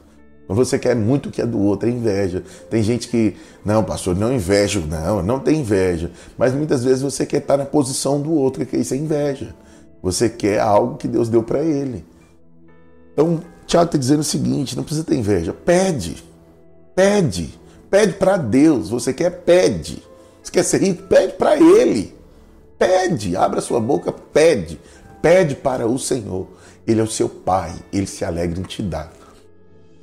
Você 0.54 0.78
quer 0.78 0.96
muito 0.96 1.28
o 1.28 1.32
que 1.32 1.40
é 1.40 1.46
do 1.46 1.60
outro, 1.60 1.88
é 1.88 1.92
inveja. 1.92 2.42
Tem 2.68 2.82
gente 2.82 3.08
que, 3.08 3.36
não, 3.64 3.84
pastor, 3.84 4.16
não 4.16 4.32
invejo, 4.32 4.84
não, 4.86 5.22
não 5.22 5.38
tem 5.38 5.60
inveja. 5.60 6.10
Mas 6.36 6.52
muitas 6.52 6.82
vezes 6.82 7.02
você 7.02 7.24
quer 7.24 7.38
estar 7.38 7.56
na 7.56 7.64
posição 7.64 8.20
do 8.20 8.32
outro, 8.32 8.66
que 8.66 8.76
isso 8.76 8.94
é 8.94 8.96
inveja. 8.96 9.54
Você 10.02 10.28
quer 10.28 10.60
algo 10.60 10.96
que 10.96 11.06
Deus 11.06 11.28
deu 11.28 11.42
para 11.42 11.60
ele. 11.60 12.04
Então, 13.12 13.40
Tiago 13.66 13.86
está 13.86 13.98
dizendo 13.98 14.20
o 14.20 14.24
seguinte: 14.24 14.76
não 14.76 14.82
precisa 14.82 15.06
ter 15.06 15.14
inveja. 15.14 15.52
Pede. 15.52 16.22
Pede. 16.94 17.58
Pede 17.88 18.14
para 18.14 18.36
Deus. 18.36 18.90
Você 18.90 19.12
quer, 19.12 19.30
pede. 19.30 20.02
Você 20.42 20.50
quer 20.50 20.62
ser 20.64 20.82
rico? 20.82 21.02
Pede 21.04 21.34
para 21.34 21.56
Ele. 21.56 22.14
Pede. 22.78 23.36
Abra 23.36 23.60
sua 23.60 23.80
boca, 23.80 24.10
pede. 24.10 24.80
Pede 25.20 25.54
para 25.54 25.86
o 25.86 25.98
Senhor. 25.98 26.46
Ele 26.86 27.00
é 27.00 27.04
o 27.04 27.10
seu 27.10 27.28
Pai. 27.28 27.74
Ele 27.92 28.06
se 28.06 28.24
alegra 28.24 28.58
em 28.58 28.64
te 28.64 28.82
dar. 28.82 29.19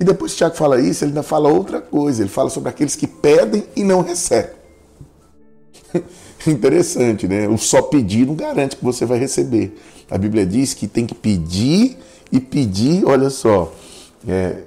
E 0.00 0.04
depois 0.04 0.32
que 0.32 0.36
o 0.36 0.38
Tiago 0.38 0.54
fala 0.54 0.80
isso, 0.80 1.04
ele 1.04 1.10
ainda 1.10 1.22
fala 1.22 1.48
outra 1.48 1.80
coisa. 1.80 2.22
Ele 2.22 2.30
fala 2.30 2.50
sobre 2.50 2.68
aqueles 2.68 2.94
que 2.94 3.06
pedem 3.06 3.64
e 3.74 3.82
não 3.82 4.00
recebem. 4.02 4.52
Interessante, 6.46 7.26
né? 7.26 7.48
O 7.48 7.58
só 7.58 7.82
pedir 7.82 8.26
não 8.26 8.34
garante 8.34 8.76
que 8.76 8.84
você 8.84 9.04
vai 9.04 9.18
receber. 9.18 9.76
A 10.10 10.16
Bíblia 10.16 10.46
diz 10.46 10.72
que 10.72 10.86
tem 10.86 11.04
que 11.04 11.14
pedir 11.14 11.98
e 12.30 12.38
pedir, 12.38 13.04
olha 13.04 13.30
só, 13.30 13.72
é, 14.26 14.62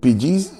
pedir, 0.00 0.50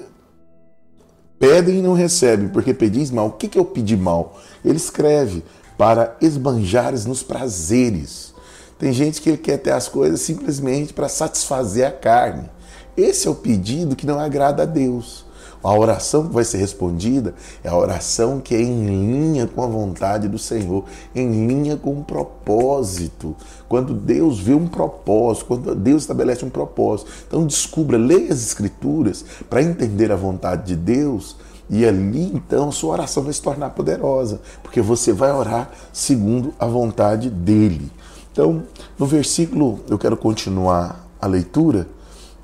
pedem 1.39 1.79
e 1.79 1.83
não 1.83 1.93
recebem, 1.93 2.49
porque 2.49 2.73
pedis 2.73 3.11
mal. 3.11 3.29
O 3.29 3.33
que, 3.33 3.49
que 3.49 3.59
é 3.59 3.61
o 3.61 3.65
pedir 3.65 3.97
mal? 3.97 4.41
Ele 4.65 4.77
escreve 4.77 5.43
para 5.77 6.17
esbanjares 6.21 7.05
nos 7.05 7.23
prazeres. 7.23 8.33
Tem 8.79 8.93
gente 8.93 9.21
que 9.21 9.37
quer 9.37 9.59
ter 9.59 9.73
as 9.73 9.89
coisas 9.89 10.21
simplesmente 10.21 10.93
para 10.93 11.09
satisfazer 11.09 11.87
a 11.87 11.91
carne. 11.91 12.49
Esse 12.97 13.27
é 13.27 13.31
o 13.31 13.35
pedido 13.35 13.97
que 13.97 14.07
não 14.07 14.19
agrada 14.19 14.63
a 14.63 14.67
Deus. 14.67 15.25
A 15.65 15.75
oração 15.75 16.29
que 16.29 16.35
vai 16.35 16.45
ser 16.45 16.59
respondida 16.59 17.35
é 17.63 17.71
a 17.71 17.77
oração 17.77 18.39
que 18.39 18.55
é 18.55 18.61
em 18.61 18.87
linha 18.87 19.47
com 19.47 19.63
a 19.63 19.67
vontade 19.67 20.29
do 20.29 20.39
Senhor, 20.39 20.85
em 21.15 21.47
linha 21.47 21.75
com 21.75 21.99
o 21.99 22.05
propósito. 22.05 23.35
Quando 23.67 23.95
Deus 23.95 24.39
vê 24.39 24.53
um 24.53 24.69
propósito, 24.69 25.47
quando 25.47 25.75
Deus 25.75 26.03
estabelece 26.03 26.45
um 26.45 26.51
propósito. 26.51 27.11
Então 27.27 27.47
descubra, 27.47 27.97
leia 27.97 28.31
as 28.31 28.45
Escrituras 28.45 29.25
para 29.49 29.63
entender 29.63 30.13
a 30.13 30.17
vontade 30.17 30.67
de 30.67 30.77
Deus. 30.77 31.35
E 31.71 31.87
ali 31.87 32.31
então 32.35 32.71
sua 32.71 32.93
oração 32.93 33.23
vai 33.23 33.33
se 33.33 33.41
tornar 33.41 33.71
poderosa, 33.71 34.43
porque 34.63 34.83
você 34.83 35.15
vai 35.15 35.33
orar 35.33 35.71
segundo 35.95 36.53
a 36.59 36.67
vontade 36.67 37.31
dele. 37.31 37.91
Então, 38.31 38.65
no 38.99 39.07
versículo, 39.07 39.81
eu 39.89 39.97
quero 39.97 40.17
continuar 40.17 41.09
a 41.19 41.27
leitura. 41.27 41.87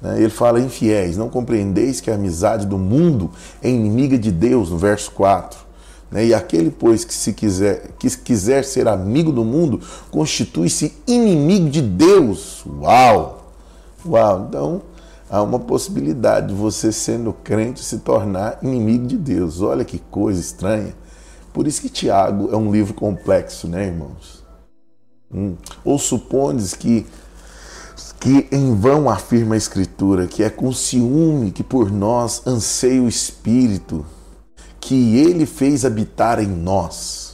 Né? 0.01 0.19
Ele 0.19 0.31
fala, 0.31 0.61
infiéis, 0.61 1.17
não 1.17 1.29
compreendeis 1.29 2.01
que 2.01 2.11
a 2.11 2.15
amizade 2.15 2.67
do 2.67 2.79
mundo 2.79 3.31
é 3.63 3.69
inimiga 3.69 4.19
de 4.19 4.31
Deus, 4.31 4.71
no 4.71 4.79
verso 4.79 5.11
4. 5.13 5.59
Né? 6.11 6.27
E 6.27 6.35
aquele, 6.35 6.71
pois, 6.71 7.05
que 7.05 7.15
se 7.15 7.33
quiser, 7.33 7.91
que 7.99 8.09
quiser 8.19 8.65
ser 8.65 8.89
amigo 8.89 9.31
do 9.31 9.45
mundo, 9.45 9.81
constitui-se 10.11 10.95
inimigo 11.07 11.69
de 11.69 11.83
Deus. 11.83 12.65
Uau! 12.67 13.53
Uau! 14.05 14.47
Então, 14.49 14.83
há 15.29 15.43
uma 15.43 15.59
possibilidade 15.59 16.49
de 16.49 16.55
você, 16.55 16.91
sendo 16.91 17.33
crente, 17.33 17.85
se 17.85 17.99
tornar 17.99 18.59
inimigo 18.63 19.07
de 19.07 19.17
Deus. 19.17 19.61
Olha 19.61 19.85
que 19.85 19.99
coisa 19.99 20.41
estranha. 20.41 20.95
Por 21.53 21.67
isso 21.67 21.81
que 21.83 21.89
Tiago 21.89 22.49
é 22.53 22.57
um 22.57 22.73
livro 22.73 22.95
complexo, 22.95 23.69
né, 23.69 23.87
irmãos? 23.87 24.45
Hum. 25.33 25.55
Ou 25.85 25.99
supones 25.99 26.75
que 26.75 27.07
que 28.21 28.47
em 28.53 28.75
vão 28.75 29.09
afirma 29.09 29.55
a 29.55 29.59
Escritura 29.59 30.27
que 30.27 30.43
é 30.43 30.51
com 30.51 30.71
ciúme 30.73 31.51
que 31.51 31.65
por 31.65 31.91
nós 31.91 32.47
anseia 32.47 33.03
o 33.03 33.09
Espírito, 33.09 34.05
que 34.79 35.17
ele 35.17 35.47
fez 35.47 35.87
habitar 35.87 36.39
em 36.39 36.47
nós. 36.47 37.31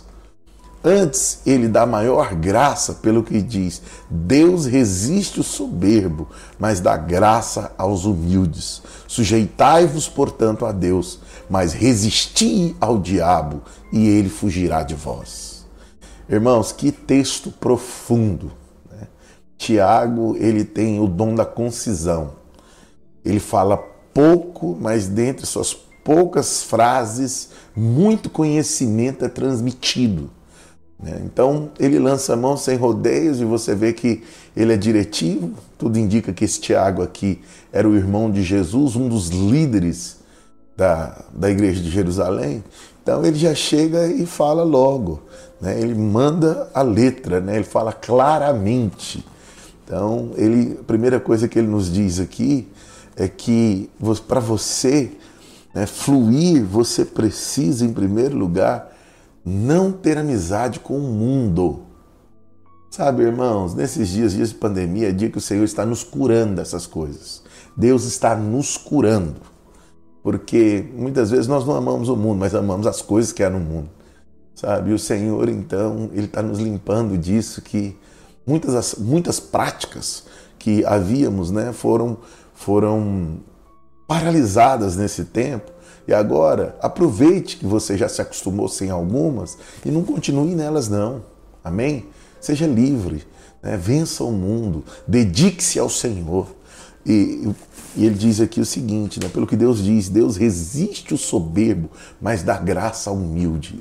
Antes, 0.85 1.41
ele 1.45 1.67
dá 1.67 1.85
maior 1.85 2.37
graça 2.37 2.95
pelo 2.95 3.25
que 3.25 3.43
diz: 3.43 3.83
Deus 4.09 4.67
resiste 4.67 5.41
o 5.41 5.43
soberbo, 5.43 6.29
mas 6.61 6.79
dá 6.79 6.97
graça 6.97 7.73
aos 7.77 8.05
humildes. 8.05 8.81
Sujeitai-vos, 9.09 10.09
portanto, 10.09 10.65
a 10.65 10.71
Deus, 10.71 11.19
mas 11.51 11.73
resisti 11.73 12.77
ao 12.81 13.01
diabo, 13.01 13.63
e 13.93 14.07
ele 14.07 14.29
fugirá 14.29 14.85
de 14.85 14.95
vós. 14.95 15.67
Irmãos, 16.29 16.71
que 16.71 16.93
texto 16.93 17.51
profundo 17.51 18.53
Tiago, 19.59 20.37
ele 20.39 20.65
tem 20.65 21.01
o 21.01 21.07
dom 21.07 21.35
da 21.35 21.45
concisão. 21.45 22.33
Ele 23.25 23.41
fala 23.41 23.77
pouco, 24.13 24.77
mas 24.81 25.09
dentre 25.09 25.47
suas 25.47 25.75
poucas 25.75 26.63
frases, 26.63 27.51
muito 27.75 28.31
conhecimento 28.31 29.25
é 29.25 29.29
transmitido. 29.29 30.31
Né? 30.99 31.21
Então, 31.25 31.71
ele 31.79 31.99
lança 31.99 32.33
a 32.33 32.37
mão 32.37 32.57
sem 32.57 32.77
rodeios 32.77 33.41
e 33.41 33.45
você 33.45 33.75
vê 33.75 33.93
que 33.93 34.23
ele 34.57 34.73
é 34.73 34.77
diretivo. 34.77 35.53
Tudo 35.77 35.99
indica 35.99 36.33
que 36.33 36.45
esse 36.45 36.61
Tiago 36.61 37.03
aqui 37.03 37.43
era 37.73 37.89
o 37.89 37.97
irmão 37.97 38.31
de 38.31 38.43
Jesus, 38.43 38.97
um 38.97 39.09
dos 39.09 39.29
líderes 39.29 40.19
da, 40.77 41.25
da 41.35 41.51
igreja 41.51 41.83
de 41.83 41.91
Jerusalém. 41.91 42.63
Então, 43.03 43.25
ele 43.25 43.39
já 43.39 43.55
chega 43.55 44.07
e 44.07 44.25
fala 44.25 44.63
logo. 44.63 45.23
Né? 45.61 45.79
Ele 45.81 45.95
manda 45.95 46.71
a 46.73 46.83
letra, 46.83 47.41
né? 47.41 47.57
ele 47.57 47.65
fala 47.65 47.93
claramente. 47.93 49.25
Então, 49.87 50.33
ele, 50.35 50.79
a 50.81 50.83
primeira 50.83 51.21
coisa 51.21 51.47
que 51.47 51.57
ele 51.57 51.69
nos 51.69 51.93
diz 51.93 52.19
aqui 52.19 52.67
é 53.15 53.29
que 53.29 53.89
para 54.27 54.41
você 54.41 55.13
né, 55.73 55.87
fluir, 55.87 56.65
você 56.65 57.05
precisa, 57.05 57.85
em 57.85 57.93
primeiro 57.93 58.37
lugar, 58.37 58.93
não 59.45 59.93
ter 59.93 60.19
amizade 60.19 60.81
com 60.81 60.99
o 60.99 61.03
mundo. 61.03 61.83
Sabe, 62.91 63.23
irmãos, 63.23 63.75
nesses 63.75 64.09
dias, 64.09 64.33
dias 64.33 64.49
de 64.49 64.57
pandemia, 64.57 65.11
é 65.11 65.13
dia 65.13 65.31
que 65.31 65.39
o 65.39 65.41
Senhor 65.41 65.63
está 65.63 65.87
nos 65.87 66.03
curando 66.03 66.57
dessas 66.57 66.85
coisas. 66.85 67.45
Deus 67.77 68.05
está 68.05 68.35
nos 68.35 68.77
curando. 68.77 69.37
Porque 70.21 70.85
muitas 70.97 71.31
vezes 71.31 71.47
nós 71.47 71.65
não 71.65 71.77
amamos 71.77 72.09
o 72.09 72.17
mundo, 72.17 72.41
mas 72.41 72.57
amamos 72.57 72.89
as 72.89 73.01
coisas 73.01 73.33
que 73.33 73.45
há 73.45 73.51
no 73.51 73.61
mundo. 73.61 73.89
Sabe? 74.53 74.91
E 74.91 74.95
o 74.95 74.99
Senhor, 74.99 75.49
então, 75.49 76.11
Ele 76.13 76.27
está 76.27 76.43
nos 76.43 76.59
limpando 76.59 77.17
disso 77.17 77.63
que 77.63 77.97
muitas, 78.47 78.95
muitas 78.95 79.41
práticas 79.41 80.25
que 80.59 80.85
havíamos 80.85 81.51
né, 81.51 81.73
foram, 81.73 82.19
foram 82.55 83.39
paralisadas 84.07 84.97
nesse 84.97 85.25
tempo. 85.25 85.73
E 86.09 86.15
agora, 86.15 86.77
aproveite 86.81 87.57
que 87.57 87.67
você 87.67 87.99
já 87.99 88.09
se 88.09 88.23
acostumou 88.23 88.69
sem 88.69 88.91
algumas 88.91 89.59
e 89.85 89.91
não 89.91 90.05
continue 90.05 90.55
nelas, 90.55 90.89
não. 90.89 91.23
Amém? 91.65 92.07
Seja 92.41 92.67
livre, 92.67 93.27
né? 93.61 93.77
vença 93.77 94.23
o 94.23 94.31
mundo, 94.31 94.85
dedique-se 95.07 95.81
ao 95.81 95.91
Senhor. 95.91 96.47
E, 97.05 97.49
e, 97.97 98.05
ele 98.05 98.15
diz 98.15 98.41
aqui 98.41 98.61
o 98.61 98.65
seguinte, 98.65 99.19
né? 99.21 99.29
pelo 99.29 99.47
que 99.47 99.57
Deus 99.57 99.83
diz, 99.83 100.09
Deus 100.09 100.37
resiste 100.37 101.13
o 101.13 101.19
soberbo, 101.19 101.91
mas 102.21 102.43
dá 102.43 102.57
graça 102.57 103.11
ao 103.11 103.17
humilde. 103.17 103.81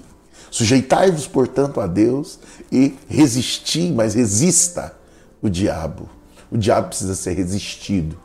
Sujeitai-vos, 0.56 1.28
portanto, 1.28 1.82
a 1.82 1.86
Deus 1.86 2.40
e 2.72 2.96
resisti, 3.10 3.92
mas 3.92 4.14
resista 4.14 4.96
o 5.42 5.50
diabo. 5.50 6.08
O 6.50 6.58
diabo 6.58 6.88
precisa 6.88 7.14
ser 7.14 7.34
resistido. 7.34 8.18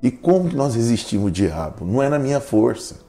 E 0.00 0.08
como 0.08 0.48
que 0.48 0.54
nós 0.54 0.76
resistimos 0.76 1.26
o 1.26 1.30
diabo? 1.32 1.84
Não 1.84 2.00
é 2.00 2.08
na 2.08 2.16
minha 2.16 2.38
força. 2.38 3.00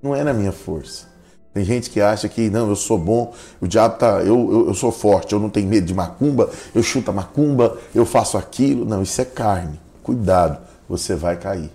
Não 0.00 0.14
é 0.14 0.22
na 0.22 0.32
minha 0.32 0.52
força. 0.52 1.08
Tem 1.52 1.64
gente 1.64 1.90
que 1.90 2.00
acha 2.00 2.28
que 2.28 2.48
não, 2.48 2.68
eu 2.68 2.76
sou 2.76 2.96
bom, 2.96 3.34
o 3.60 3.66
diabo 3.66 3.98
tá, 3.98 4.22
eu, 4.22 4.52
eu, 4.52 4.66
eu 4.68 4.74
sou 4.74 4.92
forte, 4.92 5.32
eu 5.32 5.40
não 5.40 5.50
tenho 5.50 5.66
medo 5.66 5.84
de 5.84 5.94
macumba, 5.94 6.48
eu 6.72 6.80
chuto 6.80 7.10
a 7.10 7.12
macumba, 7.12 7.76
eu 7.92 8.06
faço 8.06 8.38
aquilo. 8.38 8.84
Não, 8.84 9.02
isso 9.02 9.20
é 9.20 9.24
carne. 9.24 9.80
Cuidado, 10.00 10.60
você 10.88 11.16
vai 11.16 11.36
cair. 11.36 11.72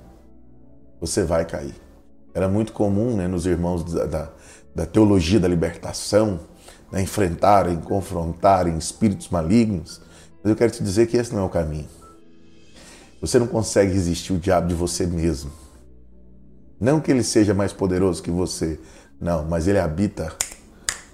Você 1.01 1.25
vai 1.25 1.43
cair. 1.43 1.75
Era 2.33 2.47
muito 2.47 2.71
comum 2.71 3.17
né, 3.17 3.27
nos 3.27 3.45
irmãos 3.45 3.83
da, 3.83 4.05
da, 4.05 4.29
da 4.73 4.86
teologia 4.86 5.39
da 5.39 5.47
libertação, 5.47 6.39
né, 6.91 7.01
enfrentarem, 7.01 7.77
confrontarem 7.77 8.77
espíritos 8.77 9.29
malignos. 9.29 10.01
Mas 10.43 10.51
eu 10.51 10.55
quero 10.55 10.71
te 10.71 10.84
dizer 10.84 11.08
que 11.08 11.17
esse 11.17 11.34
não 11.34 11.41
é 11.41 11.45
o 11.45 11.49
caminho. 11.49 11.88
Você 13.21 13.38
não 13.38 13.47
consegue 13.47 13.91
resistir 13.91 14.34
o 14.34 14.39
diabo 14.39 14.67
de 14.67 14.73
você 14.73 15.05
mesmo. 15.05 15.51
Não 16.79 17.01
que 17.01 17.12
ele 17.12 17.23
seja 17.23 17.53
mais 17.53 17.73
poderoso 17.73 18.23
que 18.23 18.32
você, 18.32 18.79
não, 19.19 19.43
mas 19.43 19.67
ele 19.67 19.79
habita 19.79 20.34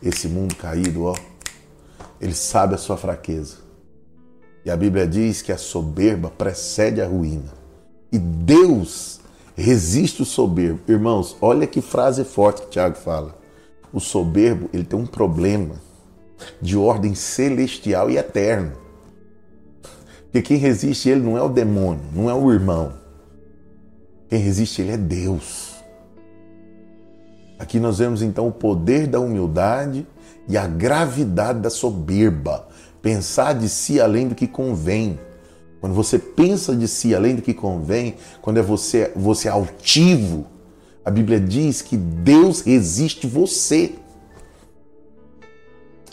esse 0.01 0.27
mundo 0.27 0.55
caído, 0.55 1.05
ó. 1.05 1.15
Ele 2.21 2.33
sabe 2.33 2.75
a 2.75 2.77
sua 2.77 2.95
fraqueza. 2.95 3.57
E 4.63 4.69
a 4.69 4.77
Bíblia 4.77 5.07
diz 5.07 5.41
que 5.41 5.51
a 5.51 5.57
soberba 5.57 6.29
precede 6.29 7.01
a 7.01 7.07
ruína. 7.07 7.51
E 8.11 8.19
Deus 8.19 9.19
resiste 9.55 10.21
o 10.21 10.25
soberbo. 10.25 10.79
Irmãos, 10.87 11.35
olha 11.41 11.65
que 11.65 11.81
frase 11.81 12.23
forte 12.23 12.61
que 12.63 12.69
Tiago 12.69 12.95
fala. 12.95 13.35
O 13.91 13.99
soberbo, 13.99 14.69
ele 14.73 14.83
tem 14.83 14.99
um 14.99 15.05
problema 15.05 15.75
de 16.61 16.77
ordem 16.77 17.15
celestial 17.15 18.09
e 18.09 18.17
eterno. 18.17 18.73
Porque 20.23 20.41
quem 20.41 20.57
resiste 20.57 21.09
ele 21.09 21.21
não 21.21 21.37
é 21.37 21.41
o 21.41 21.49
demônio, 21.49 22.03
não 22.13 22.29
é 22.29 22.33
o 22.33 22.51
irmão. 22.51 22.93
Quem 24.27 24.39
resiste 24.39 24.81
ele 24.81 24.91
é 24.91 24.97
Deus. 24.97 25.75
Aqui 27.57 27.79
nós 27.79 27.99
vemos 27.99 28.21
então 28.21 28.47
o 28.47 28.51
poder 28.51 29.07
da 29.07 29.19
humildade 29.19 30.05
e 30.47 30.57
a 30.57 30.67
gravidade 30.67 31.59
da 31.59 31.69
soberba. 31.69 32.67
Pensar 33.01 33.53
de 33.53 33.69
si 33.69 34.01
além 34.01 34.27
do 34.27 34.35
que 34.35 34.47
convém. 34.47 35.19
Quando 35.79 35.93
você 35.93 36.19
pensa 36.19 36.75
de 36.75 36.87
si 36.87 37.15
além 37.15 37.35
do 37.35 37.41
que 37.41 37.53
convém, 37.53 38.15
quando 38.41 38.57
é 38.57 38.61
você, 38.61 39.11
você 39.15 39.47
é 39.47 39.51
altivo, 39.51 40.47
a 41.05 41.11
Bíblia 41.11 41.39
diz 41.39 41.83
que 41.83 41.95
Deus 41.95 42.61
resiste 42.61 43.27
você. 43.27 43.93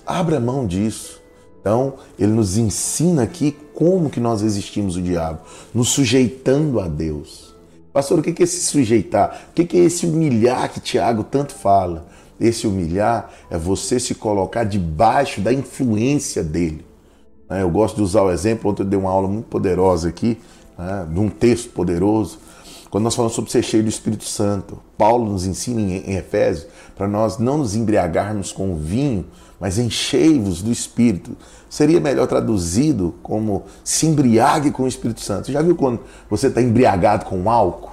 Abra 0.06 0.38
mão 0.38 0.66
disso. 0.66 1.22
Então, 1.60 1.94
ele 2.18 2.32
nos 2.32 2.58
ensina 2.58 3.22
aqui 3.22 3.56
como 3.72 4.10
que 4.10 4.20
nós 4.20 4.42
resistimos 4.42 4.96
o 4.96 5.02
diabo, 5.02 5.40
nos 5.72 5.88
sujeitando 5.88 6.78
a 6.78 6.88
Deus. 6.88 7.54
Pastor, 7.92 8.18
o 8.18 8.22
que 8.22 8.42
é 8.42 8.44
esse 8.44 8.64
sujeitar? 8.64 9.48
O 9.50 9.54
que 9.54 9.76
é 9.76 9.80
esse 9.80 10.04
humilhar 10.04 10.70
que 10.70 10.80
Tiago 10.80 11.24
tanto 11.24 11.54
fala? 11.54 12.06
Esse 12.38 12.66
humilhar 12.66 13.30
é 13.48 13.56
você 13.56 14.00
se 14.00 14.14
colocar 14.14 14.64
debaixo 14.64 15.40
da 15.40 15.52
influência 15.52 16.42
dele. 16.42 16.84
Né, 17.48 17.62
eu 17.62 17.70
gosto 17.70 17.96
de 17.96 18.02
usar 18.02 18.22
o 18.22 18.30
exemplo, 18.30 18.70
ontem 18.70 18.82
eu 18.82 18.86
dei 18.86 18.98
uma 18.98 19.10
aula 19.10 19.28
muito 19.28 19.46
poderosa 19.46 20.08
aqui, 20.08 20.38
né, 20.76 21.06
de 21.10 21.20
um 21.20 21.28
texto 21.28 21.70
poderoso, 21.70 22.38
quando 22.92 23.04
nós 23.04 23.14
falamos 23.14 23.34
sobre 23.34 23.50
ser 23.50 23.62
cheio 23.62 23.82
do 23.82 23.88
Espírito 23.88 24.24
Santo, 24.24 24.78
Paulo 24.98 25.32
nos 25.32 25.46
ensina 25.46 25.80
em 25.80 26.14
Efésios 26.14 26.66
para 26.94 27.08
nós 27.08 27.38
não 27.38 27.56
nos 27.56 27.74
embriagarmos 27.74 28.52
com 28.52 28.76
vinho, 28.76 29.24
mas 29.58 29.78
enchei-vos 29.78 30.60
do 30.60 30.70
Espírito. 30.70 31.34
Seria 31.70 31.98
melhor 31.98 32.26
traduzido 32.26 33.14
como 33.22 33.64
se 33.82 34.04
embriague 34.04 34.70
com 34.70 34.82
o 34.82 34.86
Espírito 34.86 35.22
Santo. 35.22 35.46
Você 35.46 35.52
já 35.52 35.62
viu 35.62 35.74
quando 35.74 36.00
você 36.28 36.48
está 36.48 36.60
embriagado 36.60 37.24
com 37.24 37.48
álcool? 37.50 37.92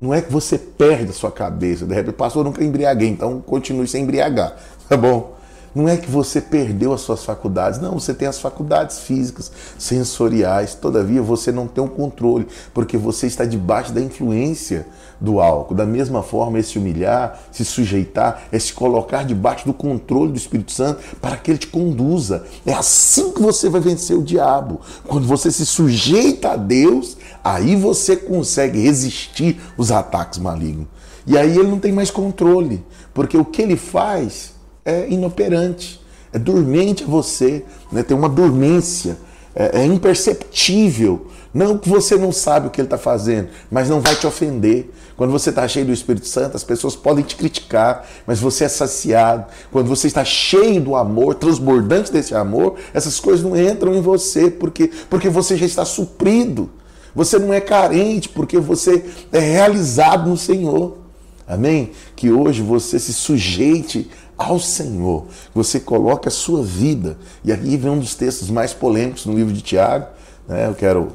Não 0.00 0.14
é 0.14 0.22
que 0.22 0.30
você 0.30 0.56
perde 0.56 1.10
a 1.10 1.12
sua 1.12 1.32
cabeça. 1.32 1.84
De 1.84 1.92
repente, 1.92 2.14
pastor, 2.14 2.44
nunca 2.44 2.62
embriaguei, 2.62 3.08
então 3.08 3.40
continue 3.40 3.88
sem 3.88 4.04
embriagar. 4.04 4.56
Tá 4.88 4.96
bom? 4.96 5.34
Não 5.74 5.88
é 5.88 5.96
que 5.96 6.08
você 6.08 6.40
perdeu 6.40 6.92
as 6.92 7.00
suas 7.00 7.24
faculdades, 7.24 7.80
não, 7.80 7.98
você 7.98 8.14
tem 8.14 8.28
as 8.28 8.38
faculdades 8.38 9.00
físicas, 9.00 9.50
sensoriais, 9.76 10.74
todavia 10.74 11.20
você 11.20 11.50
não 11.50 11.66
tem 11.66 11.82
o 11.82 11.86
um 11.88 11.90
controle, 11.90 12.46
porque 12.72 12.96
você 12.96 13.26
está 13.26 13.44
debaixo 13.44 13.92
da 13.92 14.00
influência 14.00 14.86
do 15.20 15.40
álcool. 15.40 15.74
Da 15.74 15.84
mesma 15.84 16.22
forma, 16.22 16.60
esse 16.60 16.78
humilhar, 16.78 17.40
se 17.50 17.64
sujeitar, 17.64 18.44
é 18.52 18.58
se 18.58 18.72
colocar 18.72 19.24
debaixo 19.24 19.66
do 19.66 19.74
controle 19.74 20.30
do 20.30 20.38
Espírito 20.38 20.70
Santo 20.70 21.02
para 21.20 21.36
que 21.36 21.50
ele 21.50 21.58
te 21.58 21.66
conduza. 21.66 22.44
É 22.64 22.72
assim 22.72 23.32
que 23.32 23.42
você 23.42 23.68
vai 23.68 23.80
vencer 23.80 24.16
o 24.16 24.22
diabo. 24.22 24.80
Quando 25.08 25.26
você 25.26 25.50
se 25.50 25.66
sujeita 25.66 26.52
a 26.52 26.56
Deus, 26.56 27.16
aí 27.42 27.74
você 27.74 28.16
consegue 28.16 28.80
resistir 28.80 29.60
os 29.76 29.90
ataques 29.90 30.38
malignos. 30.38 30.86
E 31.26 31.36
aí 31.36 31.58
ele 31.58 31.68
não 31.68 31.80
tem 31.80 31.90
mais 31.90 32.10
controle, 32.10 32.84
porque 33.12 33.36
o 33.36 33.44
que 33.44 33.62
ele 33.62 33.76
faz 33.76 34.53
é 34.84 35.08
inoperante, 35.08 36.00
é 36.32 36.38
dormente 36.38 37.04
a 37.04 37.06
você, 37.06 37.64
né? 37.90 38.02
tem 38.02 38.16
uma 38.16 38.28
dormência. 38.28 39.16
é, 39.54 39.82
é 39.82 39.86
imperceptível. 39.86 41.28
Não 41.52 41.78
que 41.78 41.88
você 41.88 42.16
não 42.16 42.32
sabe 42.32 42.66
o 42.66 42.70
que 42.70 42.80
ele 42.80 42.86
está 42.86 42.98
fazendo, 42.98 43.48
mas 43.70 43.88
não 43.88 44.00
vai 44.00 44.16
te 44.16 44.26
ofender. 44.26 44.90
Quando 45.16 45.30
você 45.30 45.50
está 45.50 45.68
cheio 45.68 45.86
do 45.86 45.92
Espírito 45.92 46.26
Santo, 46.26 46.56
as 46.56 46.64
pessoas 46.64 46.96
podem 46.96 47.24
te 47.24 47.36
criticar, 47.36 48.04
mas 48.26 48.40
você 48.40 48.64
é 48.64 48.68
saciado. 48.68 49.44
Quando 49.70 49.86
você 49.86 50.08
está 50.08 50.24
cheio 50.24 50.80
do 50.80 50.96
amor, 50.96 51.36
transbordante 51.36 52.10
desse 52.10 52.34
amor, 52.34 52.74
essas 52.92 53.20
coisas 53.20 53.44
não 53.44 53.56
entram 53.56 53.94
em 53.94 54.00
você, 54.00 54.50
porque, 54.50 54.90
porque 55.08 55.28
você 55.28 55.56
já 55.56 55.64
está 55.64 55.84
suprido. 55.84 56.68
Você 57.14 57.38
não 57.38 57.54
é 57.54 57.60
carente, 57.60 58.28
porque 58.28 58.58
você 58.58 59.04
é 59.32 59.38
realizado 59.38 60.28
no 60.28 60.36
Senhor. 60.36 60.98
Amém? 61.46 61.92
Que 62.16 62.32
hoje 62.32 62.62
você 62.62 62.98
se 62.98 63.12
sujeite 63.12 64.10
ao 64.36 64.58
Senhor. 64.58 65.26
Você 65.54 65.80
coloque 65.80 66.28
a 66.28 66.30
sua 66.30 66.62
vida. 66.62 67.16
E 67.44 67.52
aqui 67.52 67.76
vem 67.76 67.90
um 67.90 67.98
dos 67.98 68.14
textos 68.14 68.50
mais 68.50 68.72
polêmicos 68.72 69.26
no 69.26 69.34
livro 69.34 69.52
de 69.52 69.62
Tiago. 69.62 70.08
Né? 70.48 70.66
Eu 70.66 70.74
quero 70.74 71.12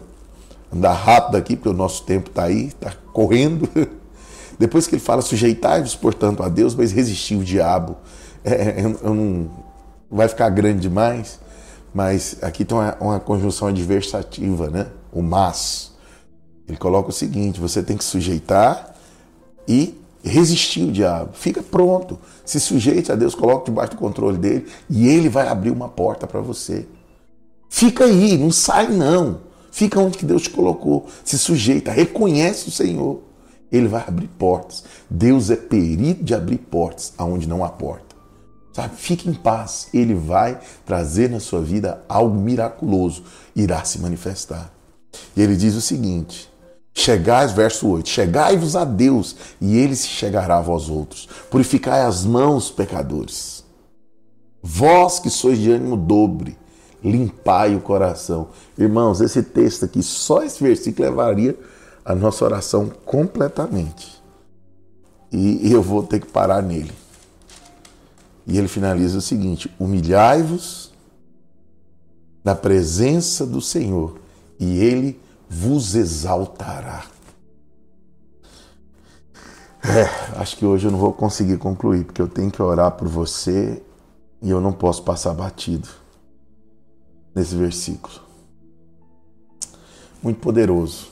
andar 0.73 0.93
rápido 0.93 1.36
aqui, 1.36 1.55
porque 1.55 1.69
o 1.69 1.73
nosso 1.73 2.03
tempo 2.03 2.29
está 2.29 2.43
aí, 2.43 2.67
está 2.67 2.93
correndo. 3.13 3.69
Depois 4.58 4.88
que 4.88 4.95
ele 4.95 5.01
fala, 5.01 5.21
sujeitai-vos, 5.21 5.95
portanto, 5.95 6.43
a 6.43 6.49
Deus, 6.49 6.75
mas 6.75 6.91
resistir 6.91 7.36
o 7.36 7.43
diabo. 7.43 7.97
É, 8.43 8.82
eu, 8.84 8.99
eu 9.03 9.13
não, 9.13 9.49
vai 10.10 10.27
ficar 10.27 10.49
grande 10.49 10.82
demais, 10.82 11.39
mas 11.93 12.38
aqui 12.41 12.65
tem 12.65 12.77
uma, 12.77 12.97
uma 12.99 13.19
conjunção 13.19 13.67
adversativa, 13.67 14.69
né? 14.69 14.88
O 15.12 15.21
mas. 15.21 15.91
Ele 16.67 16.77
coloca 16.77 17.10
o 17.10 17.13
seguinte: 17.13 17.60
você 17.60 17.82
tem 17.82 17.97
que 17.97 18.03
sujeitar 18.03 18.95
e 19.67 19.99
resistir 20.23 20.84
o 20.84 20.91
diabo. 20.91 21.32
Fica 21.34 21.62
pronto. 21.62 22.19
Se 22.45 22.60
sujeite 22.60 23.12
a 23.12 23.15
Deus, 23.15 23.36
coloque 23.36 23.69
debaixo 23.69 23.91
do 23.91 23.97
controle 23.97 24.38
dele 24.38 24.67
e 24.89 25.08
ele 25.08 25.29
vai 25.29 25.47
abrir 25.47 25.71
uma 25.71 25.88
porta 25.88 26.27
para 26.27 26.41
você. 26.41 26.86
Fica 27.69 28.05
aí, 28.05 28.38
não 28.38 28.51
sai 28.51 28.88
não. 28.88 29.41
Fica 29.71 29.99
onde 29.99 30.17
que 30.17 30.25
Deus 30.25 30.43
te 30.43 30.49
colocou. 30.49 31.08
Se 31.23 31.38
sujeita, 31.38 31.91
reconhece 31.91 32.67
o 32.67 32.71
Senhor. 32.71 33.21
Ele 33.71 33.88
vai 33.88 34.03
abrir 34.08 34.27
portas. 34.27 34.84
Deus 35.10 35.49
é 35.51 35.55
perito 35.55 36.23
de 36.23 36.34
abrir 36.34 36.58
portas 36.58 37.13
aonde 37.17 37.47
não 37.47 37.63
há 37.63 37.69
porta. 37.69 38.15
Sabe? 38.73 38.95
Fique 38.95 39.29
em 39.29 39.34
paz. 39.34 39.88
Ele 39.93 40.15
vai 40.15 40.60
trazer 40.86 41.29
na 41.29 41.39
sua 41.39 41.62
vida 41.62 42.03
algo 42.10 42.36
miraculoso. 42.36 43.23
Irá 43.55 43.84
se 43.84 43.99
manifestar. 43.99 44.73
E 45.36 45.41
ele 45.41 45.55
diz 45.55 45.75
o 45.75 45.82
seguinte: 45.82 46.48
Chegais, 46.93 47.52
verso 47.52 47.88
8, 47.88 48.10
chegai-vos 48.10 48.75
a 48.75 48.84
Deus, 48.84 49.36
e 49.62 49.78
ele 49.78 49.95
se 49.95 50.08
chegará 50.08 50.58
a 50.58 50.62
vós 50.62 50.89
outros. 50.89 51.28
Purificai 51.49 52.02
as 52.02 52.25
mãos, 52.25 52.69
pecadores. 52.69 53.63
Vós 54.62 55.19
que 55.19 55.30
sois 55.30 55.58
de 55.58 55.71
ânimo 55.71 55.95
dobre, 55.95 56.58
limpai 57.04 57.75
o 57.75 57.80
coração. 57.80 58.49
Irmãos, 58.78 59.21
esse 59.21 59.41
texto 59.41 59.86
aqui, 59.86 60.04
só 60.04 60.43
esse 60.43 60.62
versículo 60.62 61.08
levaria 61.08 61.58
a 62.04 62.13
nossa 62.13 62.43
oração 62.43 62.91
completamente. 63.06 64.21
E 65.32 65.71
eu 65.71 65.82
vou 65.82 66.04
ter 66.04 66.19
que 66.19 66.28
parar 66.28 66.62
nele. 66.62 66.91
E 68.45 68.58
ele 68.58 68.67
finaliza 68.67 69.19
o 69.19 69.21
seguinte: 69.21 69.71
humilhai-vos 69.80 70.91
na 72.43 72.56
presença 72.56 73.45
do 73.45 73.62
Senhor, 73.62 74.19
e 74.60 74.80
ele 74.80 75.19
vos 75.49 75.95
exaltará. 75.95 77.05
É, 79.83 80.39
acho 80.39 80.57
que 80.57 80.65
hoje 80.65 80.88
eu 80.88 80.91
não 80.91 80.99
vou 80.99 81.12
conseguir 81.12 81.57
concluir, 81.57 82.05
porque 82.05 82.21
eu 82.21 82.27
tenho 82.27 82.51
que 82.51 82.62
orar 82.62 82.91
por 82.91 83.07
você 83.07 83.81
e 84.41 84.49
eu 84.49 84.62
não 84.62 84.71
posso 84.71 85.03
passar 85.03 85.33
batido 85.33 85.88
nesse 87.33 87.55
versículo. 87.55 88.21
Muito 90.21 90.39
poderoso. 90.39 91.07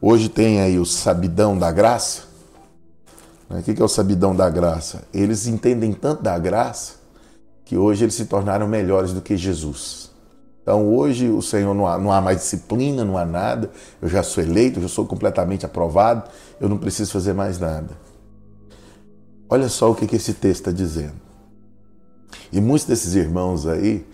Hoje 0.00 0.28
tem 0.28 0.60
aí 0.60 0.78
o 0.78 0.86
sabidão 0.86 1.58
da 1.58 1.70
graça. 1.72 2.22
O 3.50 3.62
que 3.62 3.80
é 3.80 3.84
o 3.84 3.88
sabidão 3.88 4.34
da 4.34 4.48
graça? 4.48 5.04
Eles 5.12 5.46
entendem 5.46 5.92
tanto 5.92 6.22
da 6.22 6.38
graça 6.38 6.94
que 7.64 7.76
hoje 7.76 8.04
eles 8.04 8.14
se 8.14 8.26
tornaram 8.26 8.66
melhores 8.66 9.12
do 9.12 9.20
que 9.20 9.36
Jesus. 9.36 10.05
Então 10.66 10.92
hoje 10.92 11.30
o 11.30 11.40
Senhor 11.40 11.72
não 11.72 11.86
há, 11.86 11.96
não 11.96 12.10
há 12.10 12.20
mais 12.20 12.38
disciplina, 12.38 13.04
não 13.04 13.16
há 13.16 13.24
nada. 13.24 13.70
Eu 14.02 14.08
já 14.08 14.20
sou 14.24 14.42
eleito, 14.42 14.80
eu 14.80 14.82
já 14.82 14.88
sou 14.88 15.06
completamente 15.06 15.64
aprovado, 15.64 16.28
eu 16.60 16.68
não 16.68 16.76
preciso 16.76 17.12
fazer 17.12 17.32
mais 17.32 17.56
nada. 17.60 17.96
Olha 19.48 19.68
só 19.68 19.92
o 19.92 19.94
que, 19.94 20.08
que 20.08 20.16
esse 20.16 20.34
texto 20.34 20.62
está 20.62 20.72
dizendo. 20.72 21.14
E 22.50 22.60
muitos 22.60 22.84
desses 22.84 23.14
irmãos 23.14 23.64
aí, 23.64 24.04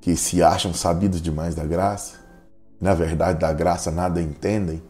que 0.00 0.16
se 0.16 0.42
acham 0.42 0.72
sabidos 0.72 1.20
demais 1.20 1.54
da 1.54 1.66
graça, 1.66 2.14
na 2.80 2.94
verdade 2.94 3.40
da 3.40 3.52
graça 3.52 3.90
nada 3.90 4.22
entendem, 4.22 4.82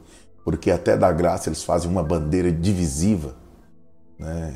porque 0.45 0.71
até 0.71 0.97
da 0.97 1.11
graça 1.11 1.49
eles 1.49 1.65
fazem 1.65 1.91
uma 1.91 2.05
bandeira 2.05 2.53
divisiva. 2.53 3.35
Né? 4.17 4.55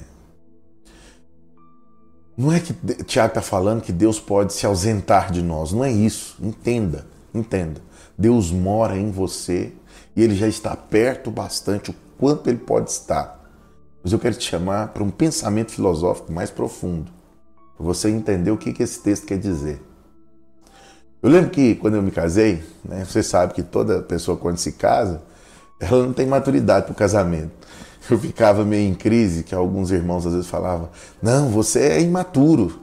Não 2.37 2.51
é 2.51 2.61
que 2.61 2.73
Tiago 3.05 3.29
está 3.29 3.43
falando 3.43 3.83
que 3.83 3.93
Deus 3.93 4.19
pode 4.19 4.55
se 4.55 4.65
ausentar 4.65 5.31
de 5.31 5.43
nós, 5.43 5.73
não 5.73 5.85
é 5.85 5.93
isso. 5.93 6.37
Entenda, 6.41 7.07
entenda. 7.35 7.81
Deus 8.17 8.51
mora 8.51 8.97
em 8.97 9.11
você 9.11 9.73
e 10.17 10.23
ele 10.23 10.35
já 10.35 10.49
está 10.49 10.75
perto 10.75 11.31
bastante 11.31 11.91
o 11.91 11.95
quanto 12.19 12.49
ele 12.49 12.59
pode 12.59 12.91
estar. 12.91 13.41
Mas 14.03 14.13
eu 14.13 14.19
quero 14.19 14.35
te 14.35 14.49
chamar 14.49 14.89
para 14.89 15.03
um 15.03 15.11
pensamento 15.11 15.73
filosófico 15.73 16.33
mais 16.33 16.51
profundo, 16.51 17.13
para 17.77 17.85
você 17.85 18.09
entender 18.09 18.51
o 18.51 18.57
que, 18.57 18.73
que 18.73 18.83
esse 18.83 19.01
texto 19.01 19.27
quer 19.27 19.39
dizer. 19.39 19.81
Eu 21.23 21.31
lembro 21.31 21.51
que 21.51 21.77
quando 21.77 21.95
eu 21.95 22.03
me 22.03 22.11
casei, 22.11 22.65
né, 22.85 23.05
você 23.05 23.23
sabe 23.23 23.55
que 23.55 23.63
toda 23.63 24.03
pessoa 24.03 24.37
quando 24.37 24.57
se 24.57 24.73
casa, 24.73 25.23
ela 25.79 26.05
não 26.05 26.13
tem 26.13 26.27
maturidade 26.27 26.87
para 26.87 26.93
o 26.93 26.97
casamento 26.97 27.62
eu 28.11 28.19
ficava 28.19 28.65
meio 28.65 28.89
em 28.89 28.95
crise, 28.95 29.43
que 29.43 29.55
alguns 29.55 29.91
irmãos 29.91 30.27
às 30.27 30.33
vezes 30.33 30.49
falavam: 30.49 30.89
Não, 31.23 31.49
você 31.49 31.81
é 31.81 32.01
imaturo. 32.01 32.81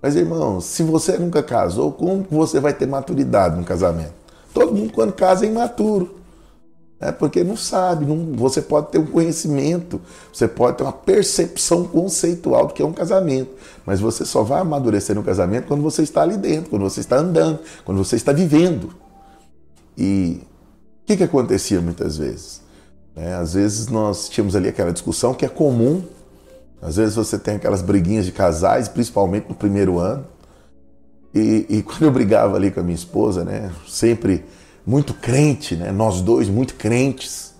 Mas, 0.00 0.14
irmão, 0.14 0.60
se 0.60 0.82
você 0.82 1.18
nunca 1.18 1.42
casou, 1.42 1.90
como 1.90 2.24
você 2.30 2.60
vai 2.60 2.72
ter 2.72 2.86
maturidade 2.86 3.56
no 3.56 3.64
casamento? 3.64 4.12
Todo 4.54 4.74
mundo, 4.74 4.92
quando 4.92 5.12
casa, 5.12 5.44
é 5.44 5.48
imaturo. 5.48 6.18
É 7.00 7.12
porque 7.12 7.44
não 7.44 7.56
sabe, 7.56 8.04
não, 8.04 8.32
você 8.32 8.60
pode 8.60 8.88
ter 8.88 8.98
um 8.98 9.06
conhecimento, 9.06 10.00
você 10.32 10.48
pode 10.48 10.78
ter 10.78 10.82
uma 10.82 10.92
percepção 10.92 11.84
conceitual 11.84 12.66
do 12.66 12.74
que 12.74 12.82
é 12.82 12.84
um 12.84 12.92
casamento, 12.92 13.52
mas 13.86 14.00
você 14.00 14.24
só 14.24 14.42
vai 14.42 14.60
amadurecer 14.60 15.14
no 15.14 15.22
casamento 15.22 15.68
quando 15.68 15.80
você 15.80 16.02
está 16.02 16.22
ali 16.22 16.36
dentro, 16.36 16.70
quando 16.70 16.82
você 16.82 16.98
está 16.98 17.16
andando, 17.16 17.60
quando 17.84 17.98
você 17.98 18.16
está 18.16 18.32
vivendo. 18.32 18.92
E 19.96 20.40
o 21.04 21.06
que, 21.06 21.16
que 21.18 21.22
acontecia 21.22 21.80
muitas 21.80 22.18
vezes? 22.18 22.57
É, 23.18 23.34
às 23.34 23.54
vezes 23.54 23.88
nós 23.88 24.28
tínhamos 24.28 24.54
ali 24.54 24.68
aquela 24.68 24.92
discussão 24.92 25.34
que 25.34 25.44
é 25.44 25.48
comum. 25.48 26.02
Às 26.80 26.96
vezes 26.96 27.16
você 27.16 27.36
tem 27.36 27.56
aquelas 27.56 27.82
briguinhas 27.82 28.24
de 28.24 28.30
casais, 28.30 28.86
principalmente 28.86 29.48
no 29.48 29.56
primeiro 29.56 29.98
ano. 29.98 30.24
E, 31.34 31.66
e 31.68 31.82
quando 31.86 32.04
eu 32.04 32.12
brigava 32.12 32.56
ali 32.56 32.70
com 32.70 32.78
a 32.78 32.82
minha 32.82 32.94
esposa, 32.94 33.44
né, 33.44 33.72
sempre 33.88 34.44
muito 34.86 35.12
crente, 35.12 35.74
né, 35.74 35.90
nós 35.90 36.20
dois 36.20 36.48
muito 36.48 36.76
crentes, 36.76 37.52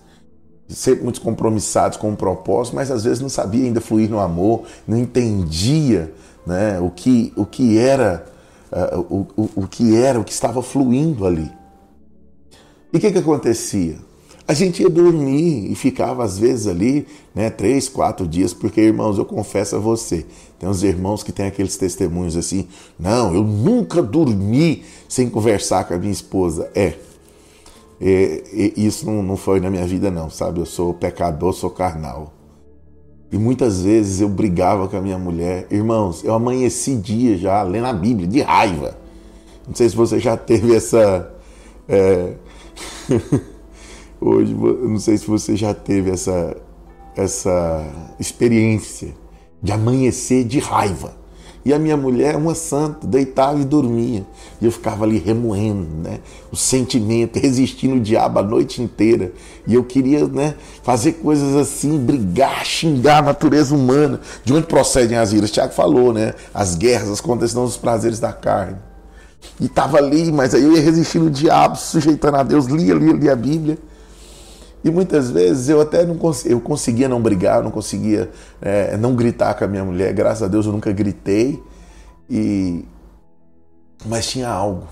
sempre 0.69 1.03
muito 1.03 1.19
compromissados 1.19 1.97
com 1.97 2.07
o 2.07 2.11
um 2.11 2.15
propósito, 2.15 2.75
mas 2.75 2.89
às 2.89 3.03
vezes 3.03 3.19
não 3.19 3.29
sabia 3.29 3.65
ainda 3.65 3.81
fluir 3.81 4.09
no 4.09 4.19
amor, 4.19 4.63
não 4.87 4.97
entendia 4.97 6.13
né, 6.47 6.79
o, 6.79 6.89
que, 6.89 7.33
o 7.35 7.45
que 7.45 7.77
era 7.77 8.25
uh, 8.71 8.99
o, 8.99 9.27
o, 9.35 9.49
o 9.63 9.67
que 9.67 9.95
era, 9.95 10.19
o 10.19 10.23
que 10.23 10.31
estava 10.31 10.63
fluindo 10.63 11.25
ali. 11.25 11.51
E 12.93 12.97
o 12.97 12.99
que, 12.99 13.11
que 13.11 13.17
acontecia? 13.17 14.08
A 14.49 14.53
gente 14.55 14.81
ia 14.81 14.89
dormir 14.89 15.71
e 15.71 15.75
ficava 15.75 16.23
às 16.23 16.39
vezes 16.39 16.65
ali, 16.65 17.05
né, 17.35 17.51
três, 17.51 17.87
quatro 17.87 18.27
dias, 18.27 18.51
porque 18.51 18.81
irmãos, 18.81 19.19
eu 19.19 19.23
confesso 19.23 19.75
a 19.75 19.79
você, 19.79 20.25
tem 20.57 20.67
uns 20.67 20.81
irmãos 20.81 21.21
que 21.21 21.31
têm 21.31 21.45
aqueles 21.45 21.77
testemunhos 21.77 22.35
assim, 22.35 22.67
não, 22.99 23.31
eu 23.31 23.43
nunca 23.43 24.01
dormi 24.01 24.83
sem 25.07 25.29
conversar 25.29 25.83
com 25.83 25.93
a 25.93 25.99
minha 25.99 26.11
esposa. 26.11 26.67
É, 26.73 26.95
é, 28.01 28.43
isso 28.75 29.05
não, 29.05 29.21
não 29.21 29.37
foi 29.37 29.59
na 29.59 29.69
minha 29.69 29.85
vida 29.85 30.09
não, 30.09 30.31
sabe? 30.31 30.59
Eu 30.59 30.65
sou 30.65 30.95
pecador, 30.95 31.53
sou 31.53 31.69
carnal. 31.69 32.33
E 33.31 33.37
muitas 33.37 33.83
vezes 33.83 34.19
eu 34.19 34.29
brigava 34.29 34.87
com 34.87 34.97
a 34.97 35.01
minha 35.01 35.19
mulher. 35.19 35.67
Irmãos, 35.69 36.23
eu 36.23 36.33
amanheci 36.33 36.95
dia 36.95 37.37
já 37.37 37.61
lendo 37.61 37.85
a 37.85 37.93
Bíblia, 37.93 38.27
de 38.27 38.41
raiva. 38.41 38.97
Não 39.67 39.75
sei 39.75 39.87
se 39.87 39.95
você 39.95 40.19
já 40.19 40.35
teve 40.35 40.75
essa. 40.75 41.31
É... 41.87 42.33
Hoje, 44.21 44.53
não 44.53 44.99
sei 44.99 45.17
se 45.17 45.25
você 45.25 45.55
já 45.55 45.73
teve 45.73 46.11
essa, 46.11 46.55
essa 47.15 47.85
experiência 48.19 49.13
de 49.61 49.71
amanhecer 49.71 50.43
de 50.43 50.59
raiva. 50.59 51.17
E 51.63 51.73
a 51.73 51.79
minha 51.79 51.97
mulher, 51.97 52.35
uma 52.37 52.55
santa, 52.55 53.05
deitava 53.05 53.59
e 53.59 53.65
dormia. 53.65 54.25
E 54.61 54.65
eu 54.65 54.71
ficava 54.71 55.03
ali 55.03 55.17
remoendo, 55.17 55.87
né? 56.01 56.19
O 56.51 56.55
sentimento, 56.55 57.37
resistindo 57.37 57.95
o 57.95 57.99
diabo 57.99 58.39
a 58.39 58.43
noite 58.43 58.81
inteira. 58.81 59.33
E 59.67 59.75
eu 59.75 59.83
queria, 59.83 60.25
né, 60.27 60.55
fazer 60.83 61.13
coisas 61.13 61.55
assim, 61.55 61.97
brigar, 61.97 62.65
xingar 62.65 63.19
a 63.19 63.21
natureza 63.21 63.75
humana. 63.75 64.21
De 64.43 64.53
onde 64.53 64.67
procedem 64.67 65.17
as 65.17 65.33
iras? 65.33 65.51
Tiago 65.51 65.73
falou, 65.73 66.13
né? 66.13 66.33
As 66.53 66.75
guerras, 66.75 67.09
as 67.09 67.21
contenções 67.21 67.71
dos 67.71 67.77
prazeres 67.77 68.19
da 68.19 68.31
carne. 68.31 68.77
E 69.59 69.65
estava 69.65 69.97
ali, 69.97 70.31
mas 70.31 70.53
aí 70.53 70.63
eu 70.63 70.73
ia 70.73 70.81
resistindo 70.81 71.25
o 71.25 71.29
diabo, 71.29 71.77
sujeitando 71.77 72.37
a 72.37 72.43
Deus, 72.43 72.65
lia, 72.65 72.93
lia, 72.93 73.13
lia 73.13 73.33
a 73.33 73.35
Bíblia. 73.35 73.77
E 74.83 74.89
muitas 74.89 75.29
vezes 75.29 75.67
eu 75.67 75.81
até 75.81 76.05
não 76.05 76.17
conseguia, 76.17 76.51
eu 76.53 76.61
conseguia 76.61 77.09
não 77.09 77.21
brigar, 77.21 77.61
não 77.61 77.71
conseguia 77.71 78.31
é, 78.61 78.95
não 78.95 79.15
gritar 79.15 79.53
com 79.55 79.65
a 79.65 79.67
minha 79.67 79.83
mulher. 79.83 80.13
Graças 80.13 80.43
a 80.43 80.47
Deus 80.47 80.65
eu 80.65 80.71
nunca 80.71 80.91
gritei. 80.91 81.61
E 82.29 82.85
mas 84.05 84.27
tinha 84.27 84.49
algo. 84.49 84.87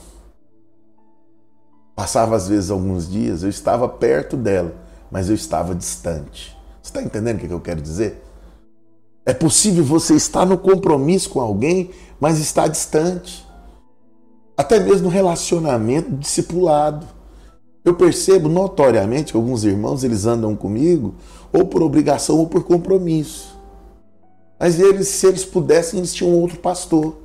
Passava 1.95 2.36
às 2.36 2.47
vezes 2.47 2.69
alguns 2.69 3.10
dias, 3.10 3.43
eu 3.43 3.50
estava 3.50 3.88
perto 3.88 4.38
dela, 4.38 4.76
mas 5.10 5.30
eu 5.30 5.36
estava 5.36 5.73
distante. 5.73 6.56
Você 6.82 6.89
está 6.89 7.02
entendendo 7.02 7.38
o 7.38 7.47
que 7.47 7.52
eu 7.52 7.60
quero 7.60 7.82
dizer? 7.82 8.23
É 9.26 9.34
possível 9.34 9.84
você 9.84 10.15
estar 10.15 10.45
no 10.45 10.58
compromisso 10.58 11.30
com 11.30 11.41
alguém, 11.41 11.91
mas 12.19 12.39
estar 12.39 12.67
distante. 12.67 13.45
Até 14.56 14.80
mesmo 14.80 15.04
no 15.04 15.10
relacionamento 15.10 16.12
discipulado. 16.12 17.06
Eu 17.88 17.93
percebo 17.93 18.50
notoriamente 18.50 19.32
que 19.32 19.38
alguns 19.38 19.63
irmãos 19.63 20.04
eles 20.04 20.26
andam 20.26 20.54
comigo 20.58 21.15
ou 21.54 21.65
por 21.65 21.82
obrigação 21.82 22.38
ou 22.38 22.45
por 22.45 22.65
compromisso. 22.65 23.58
Mas 24.60 24.78
eles, 24.78 25.08
se 25.08 25.26
eles 25.26 25.45
pudessem, 25.45 25.97
eles 25.97 26.13
tinham 26.13 26.34
outro 26.34 26.60
pastor. 26.60 27.15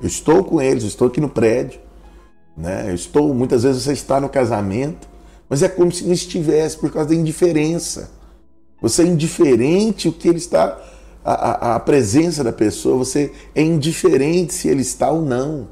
Eu 0.00 0.08
estou 0.08 0.42
com 0.42 0.60
eles, 0.60 0.82
eu 0.82 0.88
estou 0.88 1.06
aqui 1.06 1.20
no 1.20 1.28
prédio, 1.28 1.78
né? 2.56 2.86
Eu 2.88 2.96
estou, 2.96 3.32
muitas 3.32 3.62
vezes 3.62 3.84
você 3.84 3.92
está 3.92 4.20
no 4.20 4.28
casamento, 4.28 5.08
mas 5.48 5.62
é 5.62 5.68
como 5.68 5.92
se 5.92 6.02
não 6.02 6.12
estivesse 6.12 6.76
por 6.78 6.90
causa 6.90 7.10
da 7.10 7.14
indiferença. 7.14 8.10
Você 8.82 9.02
é 9.02 9.06
indiferente 9.06 10.08
o 10.08 10.12
que 10.12 10.26
ele 10.26 10.38
está 10.38 10.82
a, 11.24 11.32
a, 11.32 11.76
a 11.76 11.80
presença 11.80 12.42
da 12.42 12.52
pessoa, 12.52 12.96
você 12.96 13.32
é 13.54 13.62
indiferente 13.62 14.52
se 14.52 14.66
ele 14.66 14.82
está 14.82 15.12
ou 15.12 15.22
não. 15.22 15.68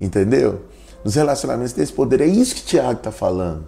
Entendeu? 0.00 0.60
Nos 1.06 1.14
relacionamentos 1.14 1.72
tem 1.72 1.84
esse 1.84 1.92
poder. 1.92 2.20
É 2.20 2.26
isso 2.26 2.56
que 2.56 2.62
Tiago 2.62 2.94
está 2.94 3.12
falando. 3.12 3.62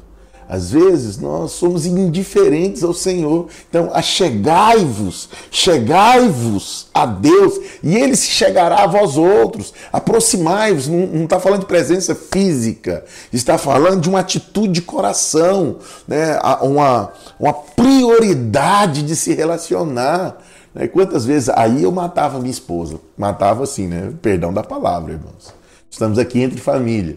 Às 0.48 0.72
vezes 0.72 1.18
nós 1.18 1.52
somos 1.52 1.86
indiferentes 1.86 2.82
ao 2.82 2.92
Senhor. 2.92 3.46
Então, 3.70 3.90
achegai-vos, 3.94 5.28
chegai-vos 5.48 6.88
a 6.92 7.06
Deus 7.06 7.60
e 7.80 7.94
Ele 7.94 8.16
se 8.16 8.26
chegará 8.26 8.82
a 8.82 8.86
vós 8.88 9.16
outros. 9.16 9.72
Aproximai-vos, 9.92 10.88
não 10.88 11.22
está 11.22 11.38
falando 11.38 11.60
de 11.60 11.66
presença 11.66 12.12
física, 12.12 13.04
está 13.32 13.56
falando 13.56 14.00
de 14.00 14.08
uma 14.08 14.18
atitude 14.18 14.72
de 14.72 14.82
coração, 14.82 15.76
né? 16.08 16.40
uma, 16.60 17.12
uma 17.38 17.52
prioridade 17.52 19.04
de 19.04 19.14
se 19.14 19.32
relacionar. 19.32 20.38
Né? 20.74 20.88
Quantas 20.88 21.24
vezes 21.24 21.50
aí 21.50 21.84
eu 21.84 21.92
matava 21.92 22.40
minha 22.40 22.50
esposa? 22.50 22.98
Matava 23.16 23.62
assim, 23.62 23.86
né? 23.86 24.12
Perdão 24.20 24.52
da 24.52 24.64
palavra, 24.64 25.12
irmãos. 25.12 25.56
Estamos 25.90 26.18
aqui 26.18 26.40
entre 26.40 26.60
família. 26.60 27.16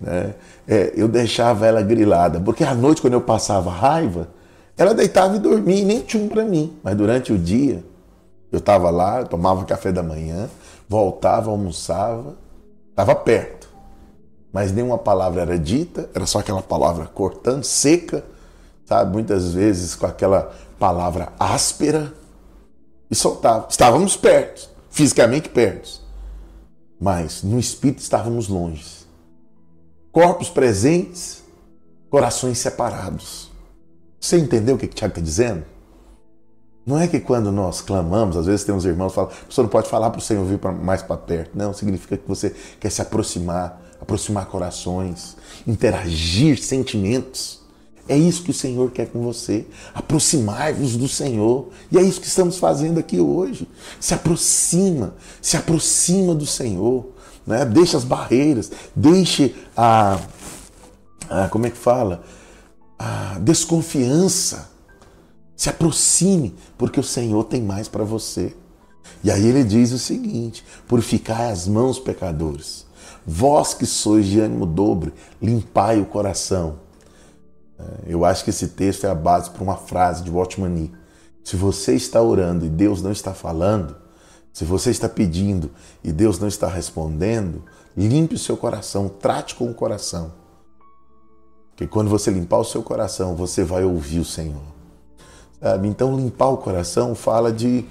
Né? 0.00 0.34
É, 0.66 0.92
eu 0.96 1.08
deixava 1.08 1.66
ela 1.66 1.82
grilada, 1.82 2.40
porque 2.40 2.64
à 2.64 2.74
noite, 2.74 3.00
quando 3.00 3.14
eu 3.14 3.20
passava 3.20 3.70
raiva, 3.70 4.28
ela 4.76 4.94
deitava 4.94 5.36
e 5.36 5.38
dormia 5.38 5.82
e 5.82 5.84
nem 5.84 6.00
tinha 6.00 6.22
um 6.22 6.28
para 6.28 6.44
mim. 6.44 6.76
Mas 6.82 6.96
durante 6.96 7.32
o 7.32 7.38
dia, 7.38 7.84
eu 8.50 8.58
estava 8.58 8.90
lá, 8.90 9.20
eu 9.20 9.26
tomava 9.26 9.64
café 9.64 9.90
da 9.90 10.02
manhã, 10.02 10.48
voltava, 10.88 11.50
almoçava, 11.50 12.36
estava 12.90 13.14
perto. 13.14 13.68
Mas 14.52 14.70
nenhuma 14.70 14.98
palavra 14.98 15.40
era 15.40 15.58
dita, 15.58 16.10
era 16.14 16.26
só 16.26 16.40
aquela 16.40 16.60
palavra 16.60 17.06
cortando, 17.06 17.64
seca, 17.64 18.22
sabe? 18.84 19.12
Muitas 19.12 19.54
vezes 19.54 19.94
com 19.94 20.04
aquela 20.04 20.52
palavra 20.78 21.32
áspera 21.38 22.12
e 23.10 23.14
soltava. 23.14 23.66
Estávamos 23.70 24.16
perto, 24.16 24.68
fisicamente 24.90 25.48
perto, 25.48 26.01
mas 27.02 27.42
no 27.42 27.58
espírito 27.58 27.98
estávamos 27.98 28.48
longe 28.48 29.02
corpos 30.12 30.50
presentes, 30.50 31.42
corações 32.10 32.58
separados. 32.58 33.50
Você 34.20 34.38
entendeu 34.38 34.76
o 34.76 34.78
que 34.78 34.84
o 34.84 34.88
Tiago 34.88 35.12
está 35.12 35.22
dizendo? 35.22 35.64
Não 36.84 36.98
é 36.98 37.08
que 37.08 37.18
quando 37.18 37.50
nós 37.50 37.80
clamamos, 37.80 38.36
às 38.36 38.46
vezes 38.46 38.64
tem 38.64 38.74
uns 38.74 38.84
irmãos 38.84 39.08
que 39.10 39.14
falam, 39.14 39.30
você 39.48 39.62
não 39.62 39.68
pode 39.68 39.88
falar 39.88 40.10
para 40.10 40.18
o 40.18 40.22
Senhor 40.22 40.44
vir 40.44 40.60
mais 40.82 41.02
para 41.02 41.16
perto. 41.16 41.56
Não, 41.56 41.72
significa 41.72 42.16
que 42.16 42.28
você 42.28 42.54
quer 42.78 42.90
se 42.90 43.00
aproximar, 43.00 43.80
aproximar 44.00 44.46
corações, 44.46 45.36
interagir 45.66 46.62
sentimentos. 46.62 47.61
É 48.08 48.16
isso 48.16 48.42
que 48.42 48.50
o 48.50 48.54
Senhor 48.54 48.90
quer 48.90 49.06
com 49.06 49.22
você. 49.22 49.66
Aproximar-vos 49.94 50.96
do 50.96 51.06
Senhor. 51.08 51.68
E 51.90 51.98
é 51.98 52.02
isso 52.02 52.20
que 52.20 52.26
estamos 52.26 52.58
fazendo 52.58 52.98
aqui 52.98 53.20
hoje. 53.20 53.68
Se 54.00 54.12
aproxima, 54.12 55.14
se 55.40 55.56
aproxima 55.56 56.34
do 56.34 56.46
Senhor 56.46 57.12
né? 57.46 57.64
deixe 57.64 57.96
as 57.96 58.04
barreiras, 58.04 58.70
deixe 58.94 59.54
a, 59.76 60.18
a 61.28 61.48
como 61.48 61.66
é 61.66 61.70
que 61.70 61.76
fala? 61.76 62.22
A 62.98 63.38
desconfiança. 63.40 64.70
Se 65.56 65.68
aproxime, 65.68 66.56
porque 66.76 66.98
o 66.98 67.04
Senhor 67.04 67.44
tem 67.44 67.62
mais 67.62 67.86
para 67.86 68.02
você. 68.02 68.54
E 69.22 69.30
aí 69.30 69.46
ele 69.46 69.62
diz 69.62 69.92
o 69.92 69.98
seguinte: 69.98 70.64
purificai 70.88 71.52
as 71.52 71.68
mãos, 71.68 71.98
pecadores. 71.98 72.84
Vós 73.24 73.72
que 73.72 73.86
sois 73.86 74.26
de 74.26 74.40
ânimo 74.40 74.66
dobre, 74.66 75.12
limpai 75.40 76.00
o 76.00 76.06
coração. 76.06 76.80
É, 77.78 77.84
eu 78.06 78.24
acho 78.24 78.44
que 78.44 78.50
esse 78.50 78.68
texto 78.68 79.04
é 79.04 79.10
a 79.10 79.14
base 79.14 79.50
para 79.50 79.62
uma 79.62 79.76
frase 79.76 80.22
de 80.22 80.30
Watchman 80.30 80.70
Nee. 80.70 80.92
Se 81.44 81.56
você 81.56 81.94
está 81.94 82.22
orando 82.22 82.64
e 82.64 82.68
Deus 82.68 83.02
não 83.02 83.10
está 83.10 83.34
falando, 83.34 83.96
se 84.52 84.64
você 84.64 84.90
está 84.90 85.08
pedindo 85.08 85.70
e 86.04 86.12
Deus 86.12 86.38
não 86.38 86.46
está 86.46 86.68
respondendo, 86.68 87.64
limpe 87.96 88.34
o 88.34 88.38
seu 88.38 88.56
coração, 88.56 89.08
trate 89.08 89.54
com 89.54 89.70
o 89.70 89.74
coração. 89.74 90.32
Porque 91.70 91.86
quando 91.86 92.10
você 92.10 92.30
limpar 92.30 92.58
o 92.58 92.64
seu 92.64 92.82
coração, 92.82 93.34
você 93.34 93.64
vai 93.64 93.84
ouvir 93.84 94.20
o 94.20 94.24
Senhor. 94.24 94.62
Sabe? 95.60 95.88
Então, 95.88 96.14
limpar 96.14 96.48
o 96.48 96.58
coração 96.58 97.14
fala 97.14 97.52
de 97.52 97.84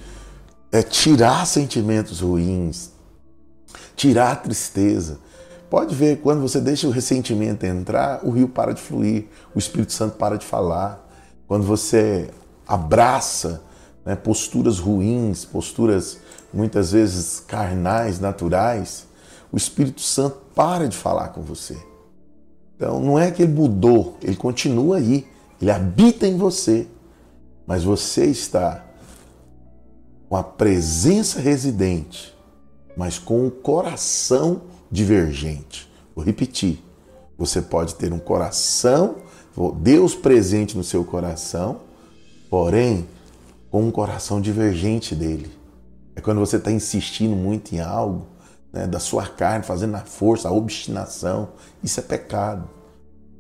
é, 0.72 0.82
tirar 0.84 1.46
sentimentos 1.46 2.22
ruins, 2.22 2.92
tirar 3.96 4.32
a 4.32 4.36
tristeza. 4.36 5.20
Pode 5.72 5.96
ver, 5.96 6.18
quando 6.18 6.42
você 6.42 6.60
deixa 6.60 6.86
o 6.86 6.92
ressentimento 6.92 7.66
entrar, 7.66 8.20
o 8.26 8.30
rio 8.30 8.50
para 8.50 8.74
de 8.74 8.82
fluir, 8.82 9.28
o 9.56 9.58
Espírito 9.58 9.94
Santo 9.94 10.18
para 10.18 10.38
de 10.38 10.46
falar. 10.46 11.10
Quando 11.48 11.64
você 11.64 12.30
abraça 12.68 13.64
né, 14.04 14.14
posturas 14.14 14.80
ruins, 14.80 15.46
posturas 15.46 16.18
muitas 16.54 16.92
vezes 16.92 17.40
carnais, 17.40 18.20
naturais, 18.20 19.08
o 19.50 19.56
Espírito 19.56 20.02
Santo 20.02 20.40
para 20.54 20.90
de 20.90 20.98
falar 20.98 21.30
com 21.30 21.42
você. 21.42 21.78
Então 22.76 23.00
não 23.00 23.18
é 23.18 23.32
que 23.32 23.42
ele 23.44 23.54
mudou, 23.54 24.18
ele 24.22 24.36
continua 24.36 24.98
aí, 24.98 25.26
ele 25.62 25.72
habita 25.72 26.28
em 26.28 26.36
você, 26.36 26.86
mas 27.66 27.82
você 27.82 28.26
está 28.26 28.84
com 30.28 30.36
a 30.36 30.44
presença 30.44 31.40
residente, 31.40 32.31
mas 32.96 33.18
com 33.18 33.48
o 33.48 33.52
coração 33.52 34.62
divergente. 34.92 35.92
Vou 36.16 36.24
repetir. 36.24 36.84
Você 37.38 37.62
pode 37.62 37.96
ter 37.96 38.14
um 38.14 38.20
coração, 38.20 39.16
Deus 39.78 40.14
presente 40.14 40.78
no 40.78 40.84
seu 40.84 41.04
coração, 41.04 41.82
porém 42.50 43.08
com 43.70 43.84
um 43.84 43.92
coração 43.92 44.40
divergente 44.40 45.16
dele. 45.16 45.52
É 46.16 46.22
quando 46.22 46.40
você 46.40 46.58
está 46.58 46.72
insistindo 46.72 47.36
muito 47.36 47.74
em 47.74 47.80
algo, 47.80 48.28
né, 48.72 48.86
da 48.86 49.00
sua 49.00 49.26
carne, 49.26 49.64
fazendo 49.64 49.96
a 49.96 50.02
força, 50.02 50.50
a 50.50 50.52
obstinação. 50.52 51.50
Isso 51.84 52.00
é 52.00 52.04
pecado. 52.04 52.70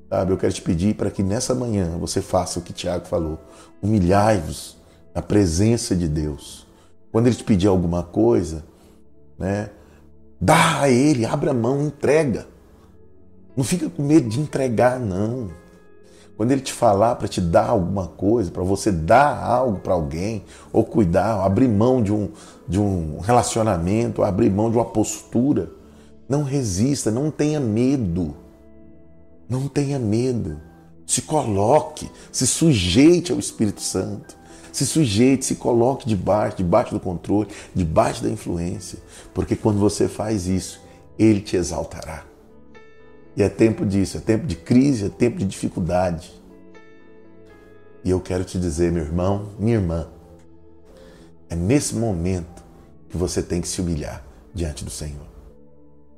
Sabe? 0.10 0.32
Eu 0.32 0.38
quero 0.38 0.54
te 0.54 0.62
pedir 0.62 0.96
para 0.96 1.12
que 1.12 1.22
nessa 1.22 1.54
manhã 1.54 1.98
você 1.98 2.22
faça 2.22 2.60
o 2.60 2.62
que 2.62 2.74
Tiago 2.74 3.06
falou. 3.06 3.40
Humilhai-vos 3.82 4.78
na 5.14 5.22
presença 5.22 5.96
de 5.96 6.08
Deus. 6.08 6.66
Quando 7.12 7.28
ele 7.28 7.36
te 7.36 7.44
pedir 7.44 7.68
alguma 7.68 8.04
coisa, 8.04 8.64
né, 9.42 9.72
dá 10.40 10.82
a 10.82 10.90
ele, 10.90 11.26
abra 11.26 11.50
a 11.50 11.54
mão, 11.54 11.82
entrega. 11.82 12.48
Não 13.58 13.64
fica 13.64 13.90
com 13.90 14.04
medo 14.04 14.30
de 14.30 14.40
entregar, 14.40 15.00
não. 15.00 15.50
Quando 16.38 16.52
ele 16.52 16.62
te 16.62 16.72
falar 16.72 17.16
para 17.16 17.28
te 17.28 17.42
dar 17.42 17.70
alguma 17.70 18.08
coisa, 18.08 18.50
para 18.50 18.64
você 18.64 18.92
dar 18.92 19.44
algo 19.44 19.80
para 19.80 19.94
alguém, 19.94 20.44
ou 20.72 20.84
cuidar, 20.84 21.38
ou 21.38 21.44
abrir 21.44 21.68
mão 21.68 22.02
de 22.02 22.14
um, 22.14 22.30
de 22.68 22.80
um 22.80 23.20
relacionamento, 23.20 24.24
abrir 24.24 24.50
mão 24.50 24.70
de 24.70 24.78
uma 24.78 24.86
postura, 24.86 25.70
não 26.30 26.44
resista, 26.44 27.12
não 27.12 27.30
tenha 27.30 27.60
medo. 27.60 28.36
Não 29.50 29.68
tenha 29.68 30.00
medo. 30.00 30.60
Se 31.06 31.24
coloque, 31.24 32.10
se 32.32 32.48
sujeite 32.48 33.32
ao 33.32 33.40
Espírito 33.40 33.82
Santo. 33.82 34.38
Se 34.72 34.86
sujeite, 34.86 35.46
se 35.46 35.56
coloque 35.56 36.08
debaixo, 36.08 36.58
debaixo 36.58 36.94
do 36.94 37.00
controle, 37.00 37.50
debaixo 37.76 38.24
da 38.24 38.30
influência. 38.30 39.00
Porque 39.34 39.56
quando 39.56 39.80
você 39.80 40.08
faz 40.08 40.48
isso, 40.48 40.82
ele 41.20 41.42
te 41.42 41.56
exaltará. 41.56 42.26
E 43.36 43.44
é 43.44 43.50
tempo 43.50 43.86
disso, 43.86 44.18
é 44.18 44.20
tempo 44.20 44.46
de 44.46 44.56
crise, 44.56 45.06
é 45.06 45.10
tempo 45.10 45.38
de 45.38 45.46
dificuldade. 45.46 46.34
E 48.04 48.10
eu 48.10 48.20
quero 48.20 48.44
te 48.44 48.60
dizer, 48.60 48.92
meu 48.92 49.04
irmão, 49.04 49.50
minha 49.60 49.76
irmã, 49.76 50.08
é 51.50 51.56
nesse 51.56 51.96
momento 51.96 52.64
que 53.10 53.18
você 53.18 53.42
tem 53.44 53.62
que 53.62 53.68
se 53.68 53.82
humilhar 53.82 54.24
diante 54.54 54.84
do 54.84 54.92
Senhor. 54.92 55.28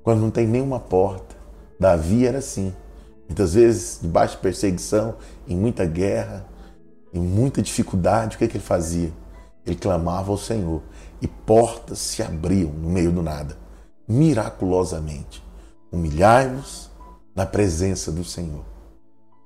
quando 0.03 0.19
não 0.19 0.29
tem 0.29 0.45
nenhuma 0.45 0.79
porta. 0.79 1.35
Davi 1.79 2.25
era 2.27 2.39
assim. 2.39 2.73
Muitas 3.27 3.53
vezes, 3.53 3.99
debaixo 4.01 4.35
de 4.35 4.41
perseguição, 4.41 5.15
em 5.47 5.55
muita 5.55 5.85
guerra, 5.85 6.45
em 7.13 7.21
muita 7.21 7.61
dificuldade, 7.61 8.35
o 8.35 8.39
que, 8.39 8.47
que 8.47 8.57
ele 8.57 8.63
fazia? 8.63 9.13
Ele 9.65 9.75
clamava 9.75 10.31
ao 10.31 10.37
Senhor 10.37 10.81
e 11.21 11.27
portas 11.27 11.99
se 11.99 12.21
abriam 12.21 12.71
no 12.71 12.89
meio 12.89 13.11
do 13.11 13.21
nada, 13.21 13.57
miraculosamente. 14.07 15.43
Humilhai-vos 15.91 16.89
na 17.35 17.45
presença 17.45 18.11
do 18.11 18.23
Senhor 18.23 18.65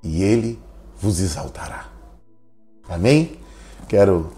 e 0.01 0.23
Ele 0.23 0.59
vos 0.99 1.19
exaltará. 1.19 1.87
Amém? 2.89 3.37
Quero 3.87 4.31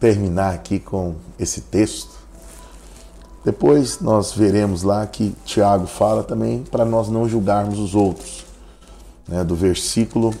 terminar 0.00 0.54
aqui 0.54 0.78
com 0.78 1.14
esse 1.38 1.60
texto. 1.60 2.10
Depois 3.44 4.00
nós 4.00 4.32
veremos 4.32 4.82
lá 4.82 5.06
que 5.06 5.34
Tiago 5.44 5.86
fala 5.86 6.22
também 6.22 6.62
para 6.64 6.84
nós 6.84 7.08
não 7.08 7.28
julgarmos 7.28 7.78
os 7.78 7.94
outros. 7.94 8.44
Né? 9.28 9.44
Do 9.44 9.54
versículo 9.54 10.32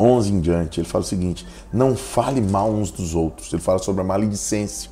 11 0.00 0.32
em 0.32 0.40
diante, 0.40 0.80
ele 0.80 0.88
fala 0.88 1.04
o 1.04 1.06
seguinte: 1.06 1.46
não 1.70 1.94
fale 1.94 2.40
mal 2.40 2.70
uns 2.70 2.90
dos 2.90 3.14
outros. 3.14 3.52
Ele 3.52 3.60
fala 3.60 3.78
sobre 3.78 4.00
a 4.00 4.04
maledicência. 4.04 4.90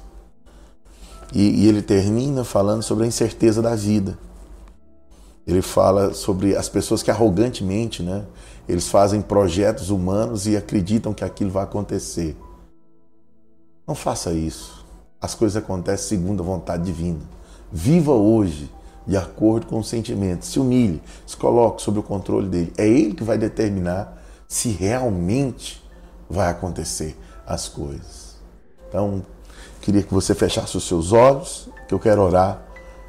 E, 1.32 1.64
e 1.64 1.66
ele 1.66 1.80
termina 1.80 2.44
falando 2.44 2.82
sobre 2.82 3.04
a 3.04 3.06
incerteza 3.06 3.62
da 3.62 3.74
vida. 3.74 4.18
Ele 5.46 5.62
fala 5.62 6.12
sobre 6.12 6.54
as 6.54 6.68
pessoas 6.68 7.02
que 7.02 7.10
arrogantemente, 7.10 8.02
né, 8.02 8.26
eles 8.68 8.88
fazem 8.88 9.22
projetos 9.22 9.88
humanos 9.88 10.46
e 10.46 10.54
acreditam 10.56 11.14
que 11.14 11.24
aquilo 11.24 11.50
vai 11.50 11.64
acontecer. 11.64 12.36
Não 13.86 13.94
faça 13.94 14.30
isso. 14.32 14.84
As 15.18 15.34
coisas 15.34 15.56
acontecem 15.56 16.18
segundo 16.18 16.42
a 16.42 16.46
vontade 16.46 16.84
divina. 16.84 17.20
Viva 17.72 18.12
hoje 18.12 18.70
de 19.06 19.16
acordo 19.16 19.66
com 19.66 19.78
o 19.78 19.84
sentimento. 19.84 20.44
Se 20.44 20.60
humilhe, 20.60 21.02
se 21.26 21.34
coloque 21.34 21.80
sob 21.80 21.98
o 21.98 22.02
controle 22.02 22.46
dele. 22.46 22.72
É 22.76 22.86
ele 22.86 23.14
que 23.14 23.24
vai 23.24 23.38
determinar 23.38 24.17
se 24.48 24.70
realmente 24.70 25.84
vai 26.28 26.48
acontecer 26.48 27.16
as 27.46 27.68
coisas. 27.68 28.36
Então, 28.88 29.24
queria 29.82 30.02
que 30.02 30.12
você 30.12 30.34
fechasse 30.34 30.76
os 30.76 30.88
seus 30.88 31.12
olhos, 31.12 31.68
que 31.86 31.94
eu 31.94 31.98
quero 31.98 32.22
orar 32.22 32.62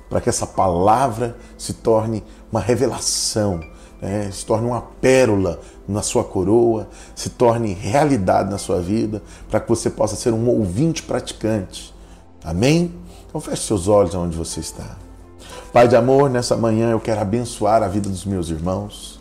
para 0.09 0.19
que 0.19 0.27
essa 0.27 0.47
palavra 0.47 1.37
se 1.57 1.73
torne 1.73 2.23
uma 2.51 2.59
revelação, 2.59 3.61
né? 4.01 4.29
se 4.31 4.45
torne 4.45 4.67
uma 4.67 4.81
pérola 4.81 5.59
na 5.87 6.01
sua 6.01 6.23
coroa, 6.23 6.87
se 7.15 7.29
torne 7.29 7.73
realidade 7.73 8.49
na 8.49 8.57
sua 8.57 8.81
vida, 8.81 9.21
para 9.49 9.59
que 9.59 9.69
você 9.69 9.89
possa 9.89 10.15
ser 10.15 10.33
um 10.33 10.49
ouvinte 10.49 11.03
praticante. 11.03 11.93
Amém? 12.43 12.93
Então 13.27 13.39
feche 13.39 13.63
seus 13.63 13.87
olhos 13.87 14.15
onde 14.15 14.35
você 14.35 14.59
está. 14.59 14.97
Pai 15.71 15.87
de 15.87 15.95
amor, 15.95 16.29
nessa 16.29 16.57
manhã 16.57 16.89
eu 16.89 16.99
quero 16.99 17.21
abençoar 17.21 17.83
a 17.83 17.87
vida 17.87 18.09
dos 18.09 18.25
meus 18.25 18.49
irmãos. 18.49 19.18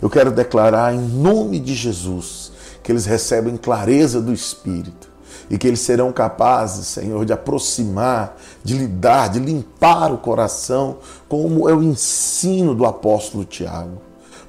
Eu 0.00 0.08
quero 0.08 0.30
declarar 0.30 0.94
em 0.94 0.98
nome 1.00 1.58
de 1.58 1.74
Jesus 1.74 2.52
que 2.82 2.90
eles 2.90 3.04
recebem 3.04 3.56
clareza 3.56 4.20
do 4.20 4.32
Espírito 4.32 5.10
e 5.50 5.58
que 5.58 5.66
eles 5.66 5.80
serão 5.80 6.12
capazes, 6.12 6.86
Senhor, 6.86 7.24
de 7.24 7.32
aproximar, 7.32 8.36
de 8.62 8.78
lidar, 8.78 9.28
de 9.28 9.40
limpar 9.40 10.12
o 10.12 10.18
coração, 10.18 10.98
como 11.28 11.68
é 11.68 11.74
o 11.74 11.82
ensino 11.82 12.74
do 12.74 12.86
apóstolo 12.86 13.44
Tiago. 13.44 14.00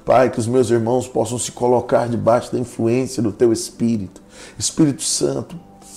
Pai, 0.04 0.30
que 0.30 0.38
os 0.38 0.46
meus 0.46 0.70
irmãos 0.70 1.06
possam 1.06 1.38
se 1.38 1.52
colocar 1.52 2.08
debaixo 2.08 2.52
da 2.52 2.58
influência 2.58 3.22
do 3.22 3.32
Teu 3.32 3.52
Espírito. 3.52 4.22
Espírito 4.58 5.02
Santo, 5.02 5.56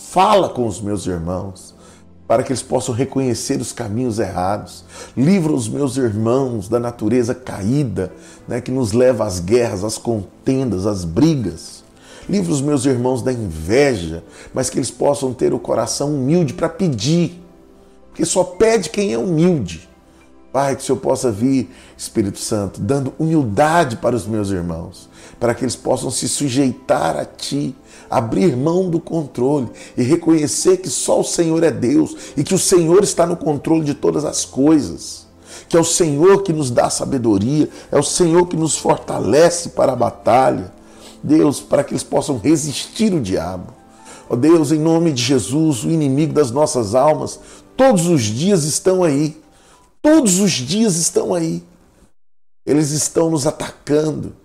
fala 0.10 0.50
com 0.50 0.68
os 0.68 0.82
meus 0.82 1.06
irmãos 1.06 1.75
para 2.28 2.44
que 2.44 2.52
eles 2.52 2.62
possam 2.62 2.94
reconhecer 2.94 3.62
os 3.62 3.72
caminhos 3.72 4.20
errados. 4.20 4.84
Livra 5.16 5.54
os 5.54 5.70
meus 5.70 5.98
irmãos 5.98 6.68
da 6.68 6.80
natureza 6.80 7.36
caída, 7.36 8.12
né, 8.48 8.62
que 8.62 8.72
nos 8.72 8.94
leva 8.94 9.26
às 9.26 9.40
guerras, 9.40 9.84
às 9.84 9.98
contendas, 9.98 10.86
às 10.86 11.06
brigas. 11.06 11.84
Livra 12.28 12.52
os 12.52 12.62
meus 12.62 12.86
irmãos 12.86 13.22
da 13.22 13.32
inveja, 13.32 14.24
mas 14.54 14.70
que 14.70 14.80
eles 14.80 14.90
possam 14.90 15.34
ter 15.34 15.54
o 15.54 15.60
coração 15.60 16.16
humilde 16.16 16.54
para 16.54 16.68
pedir. 16.68 17.42
Porque 18.10 18.26
só 18.26 18.44
pede 18.44 18.90
quem 18.90 19.14
é 19.14 19.18
humilde. 19.18 19.88
Pai, 20.52 20.76
que 20.76 20.82
o 20.82 20.86
Senhor 20.86 20.98
possa 20.98 21.30
vir, 21.32 21.70
Espírito 21.98 22.40
Santo, 22.40 22.80
dando 22.80 23.14
humildade 23.20 23.98
para 23.98 24.16
os 24.16 24.26
meus 24.26 24.50
irmãos, 24.50 25.10
para 25.40 25.54
que 25.54 25.64
eles 25.64 25.76
possam 25.76 26.10
se 26.10 26.28
sujeitar 26.28 27.18
a 27.18 27.26
Ti, 27.26 27.76
abrir 28.10 28.56
mão 28.56 28.90
do 28.90 29.00
controle 29.00 29.70
e 29.98 30.04
reconhecer 30.04 30.78
que 30.78 30.90
só 30.90 31.20
o 31.20 31.24
Senhor 31.24 31.64
é 31.64 31.72
Deus 31.72 32.16
e 32.38 32.44
que 32.44 32.54
o 32.54 32.60
Senhor 32.60 33.04
está 33.04 33.26
no 33.26 33.36
controle 33.36 33.84
de 33.84 33.94
todas 33.94 34.26
as 34.26 34.46
coisas. 34.46 35.26
Que 35.68 35.78
é 35.78 35.80
o 35.80 35.86
Senhor 35.86 36.44
que 36.44 36.54
nos 36.54 36.70
dá 36.70 36.90
sabedoria, 36.90 37.70
é 37.92 37.98
o 37.98 38.04
Senhor 38.04 38.48
que 38.48 38.56
nos 38.58 38.78
fortalece 38.78 39.70
para 39.70 39.94
a 39.94 39.96
batalha. 39.96 40.74
Deus, 41.24 41.60
para 41.60 41.84
que 41.84 41.94
eles 41.94 42.04
possam 42.04 42.38
resistir 42.38 43.14
o 43.14 43.22
diabo. 43.22 43.74
Ó 44.30 44.34
oh 44.34 44.38
Deus, 44.38 44.72
em 44.72 44.80
nome 44.80 45.12
de 45.12 45.24
Jesus, 45.24 45.84
o 45.84 45.90
inimigo 45.90 46.34
das 46.34 46.52
nossas 46.52 46.94
almas, 46.94 47.40
todos 47.76 48.08
os 48.08 48.22
dias 48.22 48.64
estão 48.64 49.04
aí. 49.04 49.42
Todos 50.02 50.40
os 50.40 50.52
dias 50.52 50.98
estão 50.98 51.34
aí. 51.34 51.64
Eles 52.66 52.92
estão 52.92 53.30
nos 53.30 53.48
atacando. 53.48 54.36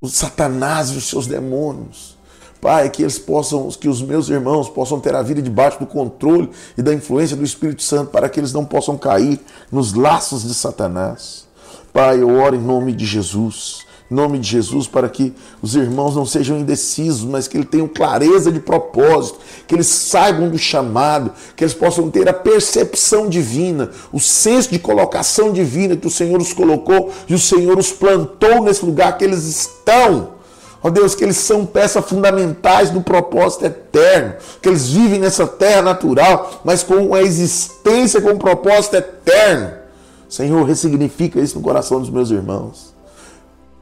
O 0.00 0.08
Satanás 0.08 0.90
e 0.90 0.96
os 0.96 1.08
seus 1.08 1.26
demônios. 1.26 2.18
Pai, 2.60 2.90
que 2.90 3.02
eles 3.02 3.18
possam, 3.18 3.68
que 3.70 3.88
os 3.88 4.02
meus 4.02 4.28
irmãos 4.28 4.68
possam 4.68 5.00
ter 5.00 5.14
a 5.14 5.22
vida 5.22 5.40
debaixo 5.40 5.78
do 5.78 5.86
controle 5.86 6.50
e 6.76 6.82
da 6.82 6.92
influência 6.92 7.36
do 7.36 7.44
Espírito 7.44 7.82
Santo, 7.82 8.10
para 8.10 8.28
que 8.28 8.38
eles 8.38 8.52
não 8.52 8.64
possam 8.64 8.98
cair 8.98 9.40
nos 9.72 9.94
laços 9.94 10.42
de 10.42 10.54
Satanás. 10.54 11.46
Pai, 11.92 12.20
eu 12.20 12.30
oro 12.30 12.56
em 12.56 12.60
nome 12.60 12.92
de 12.92 13.06
Jesus 13.06 13.89
nome 14.10 14.38
de 14.38 14.48
Jesus, 14.50 14.88
para 14.88 15.08
que 15.08 15.32
os 15.62 15.76
irmãos 15.76 16.16
não 16.16 16.26
sejam 16.26 16.58
indecisos, 16.58 17.22
mas 17.22 17.46
que 17.46 17.56
eles 17.56 17.68
tenham 17.70 17.86
clareza 17.86 18.50
de 18.50 18.58
propósito, 18.58 19.38
que 19.68 19.74
eles 19.74 19.86
saibam 19.86 20.48
do 20.48 20.58
chamado, 20.58 21.30
que 21.54 21.62
eles 21.62 21.74
possam 21.74 22.10
ter 22.10 22.28
a 22.28 22.32
percepção 22.32 23.28
divina, 23.28 23.90
o 24.12 24.18
senso 24.18 24.70
de 24.70 24.78
colocação 24.80 25.52
divina 25.52 25.96
que 25.96 26.08
o 26.08 26.10
Senhor 26.10 26.40
os 26.40 26.52
colocou 26.52 27.12
e 27.28 27.34
o 27.34 27.38
Senhor 27.38 27.78
os 27.78 27.92
plantou 27.92 28.62
nesse 28.62 28.84
lugar 28.84 29.16
que 29.16 29.24
eles 29.24 29.44
estão. 29.44 30.40
Ó 30.82 30.88
oh 30.88 30.90
Deus, 30.90 31.14
que 31.14 31.22
eles 31.22 31.36
são 31.36 31.66
peças 31.66 32.04
fundamentais 32.06 32.88
do 32.90 33.02
propósito 33.02 33.66
eterno, 33.66 34.34
que 34.62 34.68
eles 34.68 34.88
vivem 34.88 35.20
nessa 35.20 35.46
terra 35.46 35.82
natural, 35.82 36.62
mas 36.64 36.82
com 36.82 36.94
uma 36.94 37.20
existência 37.20 38.20
com 38.20 38.30
um 38.30 38.38
propósito 38.38 38.96
eterno. 38.96 39.72
Senhor, 40.28 40.64
ressignifica 40.64 41.38
isso 41.38 41.58
no 41.58 41.62
coração 41.62 42.00
dos 42.00 42.08
meus 42.08 42.30
irmãos. 42.30 42.89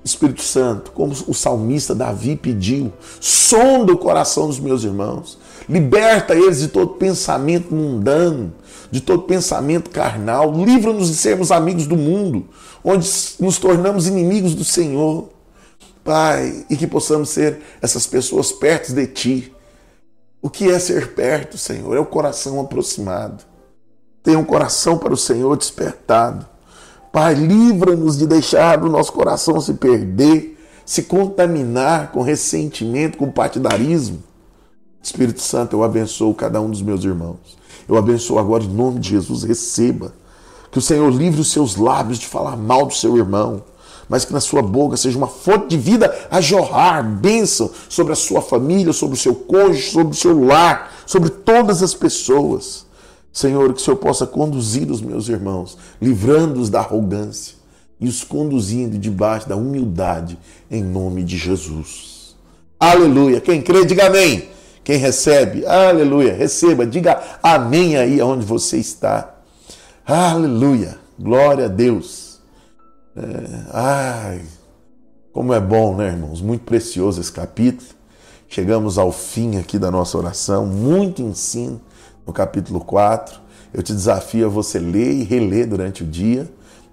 Espírito 0.08 0.42
Santo, 0.42 0.90
como 0.92 1.12
o 1.26 1.34
salmista 1.34 1.94
Davi 1.94 2.36
pediu, 2.36 2.92
sonda 3.20 3.92
o 3.92 3.98
coração 3.98 4.46
dos 4.46 4.58
meus 4.58 4.84
irmãos, 4.84 5.38
liberta 5.68 6.34
eles 6.34 6.60
de 6.60 6.68
todo 6.68 6.94
pensamento 6.94 7.74
mundano, 7.74 8.52
de 8.90 9.00
todo 9.00 9.22
pensamento 9.22 9.90
carnal, 9.90 10.52
livra-nos 10.52 11.08
de 11.08 11.16
sermos 11.16 11.50
amigos 11.50 11.86
do 11.86 11.96
mundo, 11.96 12.48
onde 12.82 13.08
nos 13.38 13.58
tornamos 13.58 14.06
inimigos 14.06 14.54
do 14.54 14.64
Senhor. 14.64 15.28
Pai, 16.02 16.64
e 16.70 16.76
que 16.76 16.86
possamos 16.86 17.28
ser 17.28 17.60
essas 17.82 18.06
pessoas 18.06 18.50
perto 18.50 18.94
de 18.94 19.06
Ti. 19.06 19.54
O 20.40 20.48
que 20.48 20.70
é 20.70 20.78
ser 20.78 21.14
perto, 21.14 21.58
Senhor? 21.58 21.94
É 21.94 22.00
o 22.00 22.06
coração 22.06 22.58
aproximado. 22.60 23.44
Tenha 24.22 24.38
um 24.38 24.44
coração 24.44 24.96
para 24.96 25.12
o 25.12 25.16
Senhor 25.18 25.54
despertado 25.56 26.46
Pai, 27.12 27.34
livra-nos 27.34 28.18
de 28.18 28.26
deixar 28.26 28.82
o 28.82 28.90
nosso 28.90 29.12
coração 29.12 29.60
se 29.60 29.74
perder, 29.74 30.58
se 30.84 31.04
contaminar 31.04 32.12
com 32.12 32.22
ressentimento, 32.22 33.18
com 33.18 33.30
partidarismo. 33.30 34.22
Espírito 35.02 35.40
Santo, 35.40 35.76
eu 35.76 35.82
abençoo 35.82 36.34
cada 36.34 36.60
um 36.60 36.70
dos 36.70 36.82
meus 36.82 37.04
irmãos. 37.04 37.56
Eu 37.88 37.96
abençoo 37.96 38.38
agora 38.38 38.64
em 38.64 38.68
nome 38.68 39.00
de 39.00 39.10
Jesus, 39.10 39.42
receba. 39.42 40.12
Que 40.70 40.78
o 40.78 40.82
Senhor 40.82 41.10
livre 41.10 41.40
os 41.40 41.50
seus 41.50 41.76
lábios 41.76 42.18
de 42.18 42.26
falar 42.26 42.56
mal 42.56 42.84
do 42.86 42.94
seu 42.94 43.16
irmão, 43.16 43.62
mas 44.08 44.24
que 44.24 44.32
na 44.32 44.40
sua 44.40 44.60
boca 44.60 44.96
seja 44.96 45.16
uma 45.16 45.26
fonte 45.26 45.68
de 45.68 45.78
vida 45.78 46.14
a 46.30 46.40
jorrar 46.40 47.02
bênção 47.02 47.70
sobre 47.88 48.12
a 48.12 48.16
sua 48.16 48.42
família, 48.42 48.92
sobre 48.92 49.16
o 49.16 49.20
seu 49.20 49.34
cônjuge, 49.34 49.90
sobre 49.90 50.12
o 50.12 50.16
seu 50.16 50.44
lar, 50.44 50.92
sobre 51.06 51.30
todas 51.30 51.82
as 51.82 51.94
pessoas. 51.94 52.87
Senhor, 53.32 53.72
que 53.72 53.80
o 53.80 53.84
Senhor 53.84 53.96
possa 53.96 54.26
conduzir 54.26 54.90
os 54.90 55.00
meus 55.00 55.28
irmãos, 55.28 55.78
livrando-os 56.00 56.70
da 56.70 56.80
arrogância 56.80 57.56
e 58.00 58.08
os 58.08 58.22
conduzindo 58.24 58.98
debaixo 58.98 59.48
da 59.48 59.56
humildade, 59.56 60.38
em 60.70 60.82
nome 60.82 61.22
de 61.22 61.36
Jesus. 61.36 62.36
Aleluia. 62.78 63.40
Quem 63.40 63.60
crê, 63.60 63.84
diga 63.84 64.06
amém. 64.06 64.48
Quem 64.84 64.96
recebe, 64.96 65.66
aleluia. 65.66 66.32
Receba, 66.32 66.86
diga 66.86 67.20
amém 67.42 67.96
aí 67.96 68.22
onde 68.22 68.44
você 68.44 68.78
está. 68.78 69.34
Aleluia. 70.06 70.96
Glória 71.18 71.66
a 71.66 71.68
Deus. 71.68 72.40
É, 73.16 73.22
ai, 73.72 74.42
como 75.32 75.52
é 75.52 75.60
bom, 75.60 75.96
né, 75.96 76.06
irmãos? 76.06 76.40
Muito 76.40 76.64
precioso 76.64 77.20
esse 77.20 77.32
capítulo. 77.32 77.90
Chegamos 78.48 78.96
ao 78.96 79.12
fim 79.12 79.58
aqui 79.58 79.78
da 79.78 79.90
nossa 79.90 80.16
oração, 80.16 80.64
muito 80.64 81.20
ensino 81.20 81.80
no 82.28 82.32
capítulo 82.34 82.80
4. 82.80 83.40
Eu 83.72 83.82
te 83.82 83.94
desafio 83.94 84.46
a 84.46 84.48
você 84.50 84.78
ler 84.78 85.12
e 85.12 85.24
reler 85.24 85.66
durante 85.66 86.04
o 86.04 86.06
dia, 86.06 86.46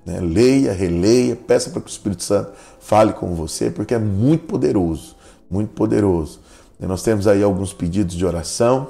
Né? 0.06 0.20
Leia, 0.20 0.72
releia, 0.72 1.36
peça 1.36 1.72
para 1.72 1.82
que 1.82 1.88
o 1.88 1.90
Espírito 1.90 2.24
Santo 2.24 2.52
fale 2.80 3.12
com 3.12 3.34
você, 3.34 3.72
porque 3.72 3.94
é 3.94 3.98
muito 3.98 4.46
poderoso, 4.46 5.16
muito 5.50 5.74
poderoso. 5.74 6.40
E 6.80 6.86
nós 6.86 7.02
temos 7.02 7.28
aí 7.28 7.42
alguns 7.42 7.74
pedidos 7.74 8.16
de 8.16 8.24
oração. 8.24 8.88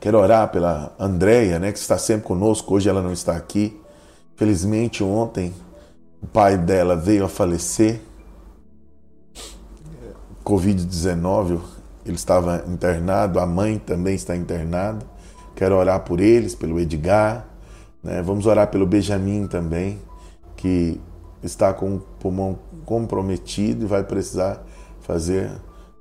Quero 0.00 0.18
orar 0.18 0.50
pela 0.50 0.94
Andréia, 0.98 1.58
né, 1.58 1.70
que 1.70 1.78
está 1.78 1.98
sempre 1.98 2.26
conosco, 2.26 2.74
hoje 2.74 2.88
ela 2.88 3.02
não 3.02 3.12
está 3.12 3.36
aqui. 3.36 3.78
Felizmente, 4.36 5.04
ontem, 5.04 5.52
o 6.22 6.26
pai 6.26 6.56
dela 6.56 6.96
veio 6.96 7.24
a 7.24 7.28
falecer. 7.28 8.00
Covid-19, 10.42 11.60
ele 12.04 12.16
estava 12.16 12.64
internado, 12.66 13.40
a 13.40 13.46
mãe 13.46 13.78
também 13.78 14.14
está 14.14 14.36
internada. 14.36 15.04
Quero 15.54 15.76
orar 15.76 16.00
por 16.00 16.20
eles, 16.20 16.54
pelo 16.54 16.78
Edgar. 16.78 17.46
Né? 18.02 18.20
Vamos 18.22 18.46
orar 18.46 18.68
pelo 18.68 18.86
Benjamin 18.86 19.46
também, 19.46 19.98
que 20.56 21.00
está 21.42 21.72
com 21.72 21.96
o 21.96 22.00
pulmão 22.00 22.58
comprometido 22.84 23.84
e 23.84 23.88
vai 23.88 24.04
precisar 24.04 24.62
fazer, 25.00 25.50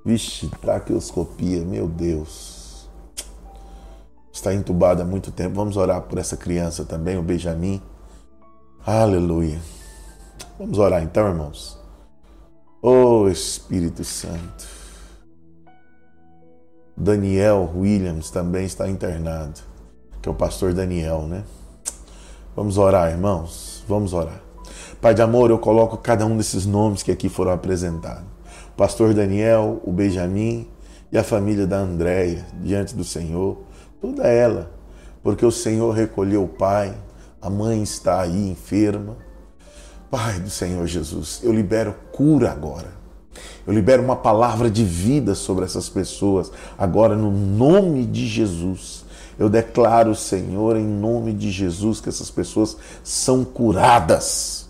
vixe, 0.05 0.49
traqueoscopia, 0.61 1.63
meu 1.63 1.87
Deus. 1.87 2.89
Está 4.31 4.53
entubado 4.53 5.01
há 5.01 5.05
muito 5.05 5.31
tempo. 5.31 5.55
Vamos 5.55 5.77
orar 5.77 6.01
por 6.01 6.17
essa 6.17 6.35
criança 6.35 6.83
também, 6.83 7.17
o 7.17 7.21
Benjamin. 7.21 7.81
Aleluia. 8.85 9.61
Vamos 10.59 10.77
orar 10.79 11.03
então, 11.03 11.27
irmãos. 11.27 11.79
Oh 12.81 13.29
Espírito 13.29 14.03
Santo. 14.03 14.82
Daniel 16.95 17.71
Williams 17.75 18.29
também 18.29 18.65
está 18.65 18.87
internado, 18.87 19.61
que 20.21 20.29
é 20.29 20.31
o 20.31 20.35
pastor 20.35 20.73
Daniel, 20.73 21.23
né? 21.23 21.43
Vamos 22.55 22.77
orar, 22.77 23.09
irmãos. 23.09 23.83
Vamos 23.87 24.13
orar. 24.13 24.39
Pai 25.01 25.15
de 25.15 25.21
amor, 25.21 25.49
eu 25.49 25.57
coloco 25.57 25.97
cada 25.97 26.25
um 26.25 26.37
desses 26.37 26.65
nomes 26.67 27.01
que 27.01 27.11
aqui 27.11 27.27
foram 27.27 27.51
apresentados. 27.51 28.23
O 28.69 28.77
pastor 28.77 29.13
Daniel, 29.13 29.81
o 29.83 29.91
Benjamin 29.91 30.67
e 31.11 31.17
a 31.17 31.23
família 31.23 31.65
da 31.65 31.77
Andréia 31.77 32.45
diante 32.61 32.95
do 32.95 33.03
Senhor, 33.03 33.57
toda 33.99 34.27
ela, 34.27 34.71
porque 35.23 35.45
o 35.45 35.51
Senhor 35.51 35.91
recolheu 35.91 36.43
o 36.43 36.47
pai, 36.47 36.95
a 37.41 37.49
mãe 37.49 37.81
está 37.81 38.21
aí 38.21 38.49
enferma. 38.49 39.17
Pai 40.11 40.39
do 40.39 40.49
Senhor 40.49 40.85
Jesus, 40.85 41.41
eu 41.43 41.51
libero 41.51 41.95
cura 42.11 42.51
agora. 42.51 43.02
Eu 43.65 43.73
libero 43.73 44.03
uma 44.03 44.15
palavra 44.15 44.69
de 44.69 44.83
vida 44.83 45.35
sobre 45.35 45.65
essas 45.65 45.89
pessoas 45.89 46.51
agora 46.77 47.15
no 47.15 47.31
nome 47.31 48.05
de 48.05 48.27
Jesus. 48.27 49.03
Eu 49.37 49.49
declaro, 49.49 50.13
Senhor, 50.15 50.77
em 50.77 50.85
nome 50.85 51.33
de 51.33 51.49
Jesus, 51.49 51.99
que 51.99 52.09
essas 52.09 52.29
pessoas 52.29 52.77
são 53.03 53.43
curadas. 53.43 54.69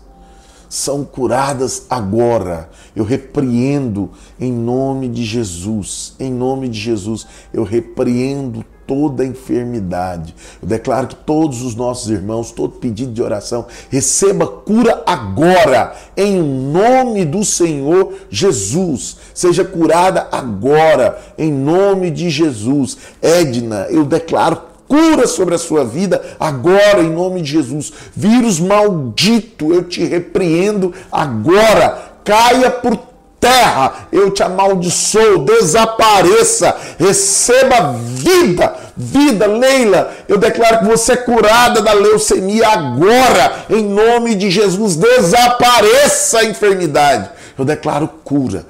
São 0.68 1.04
curadas 1.04 1.86
agora. 1.90 2.70
Eu 2.96 3.04
repreendo 3.04 4.10
em 4.40 4.52
nome 4.52 5.08
de 5.08 5.24
Jesus. 5.24 6.14
Em 6.18 6.32
nome 6.32 6.68
de 6.68 6.80
Jesus, 6.80 7.26
eu 7.52 7.62
repreendo 7.62 8.64
toda 8.86 9.24
enfermidade. 9.24 10.34
Eu 10.60 10.68
declaro 10.68 11.08
que 11.08 11.16
todos 11.16 11.62
os 11.62 11.74
nossos 11.74 12.10
irmãos, 12.10 12.50
todo 12.50 12.76
pedido 12.76 13.12
de 13.12 13.22
oração, 13.22 13.66
receba 13.90 14.46
cura 14.46 15.02
agora, 15.06 15.94
em 16.16 16.42
nome 16.42 17.24
do 17.24 17.44
Senhor 17.44 18.14
Jesus. 18.30 19.16
Seja 19.32 19.64
curada 19.64 20.28
agora, 20.30 21.18
em 21.36 21.52
nome 21.52 22.10
de 22.10 22.30
Jesus. 22.30 22.98
Edna, 23.20 23.86
eu 23.90 24.04
declaro 24.04 24.74
cura 24.86 25.26
sobre 25.26 25.54
a 25.54 25.58
sua 25.58 25.84
vida 25.84 26.22
agora, 26.38 27.02
em 27.02 27.10
nome 27.10 27.42
de 27.42 27.52
Jesus. 27.52 27.92
Vírus 28.14 28.60
maldito, 28.60 29.72
eu 29.72 29.84
te 29.84 30.04
repreendo 30.04 30.92
agora. 31.10 32.12
Caia 32.24 32.70
por 32.70 33.13
terra, 33.44 34.06
eu 34.10 34.30
te 34.30 34.42
amaldiçoo, 34.42 35.44
desapareça, 35.44 36.74
receba 36.98 37.92
vida, 37.92 38.74
vida, 38.96 39.46
Leila, 39.46 40.10
eu 40.26 40.38
declaro 40.38 40.78
que 40.78 40.86
você 40.86 41.12
é 41.12 41.16
curada 41.16 41.82
da 41.82 41.92
leucemia 41.92 42.66
agora, 42.66 43.66
em 43.68 43.84
nome 43.84 44.34
de 44.34 44.50
Jesus, 44.50 44.96
desapareça 44.96 46.38
a 46.38 46.44
enfermidade. 46.46 47.28
Eu 47.58 47.66
declaro 47.66 48.08
cura, 48.24 48.64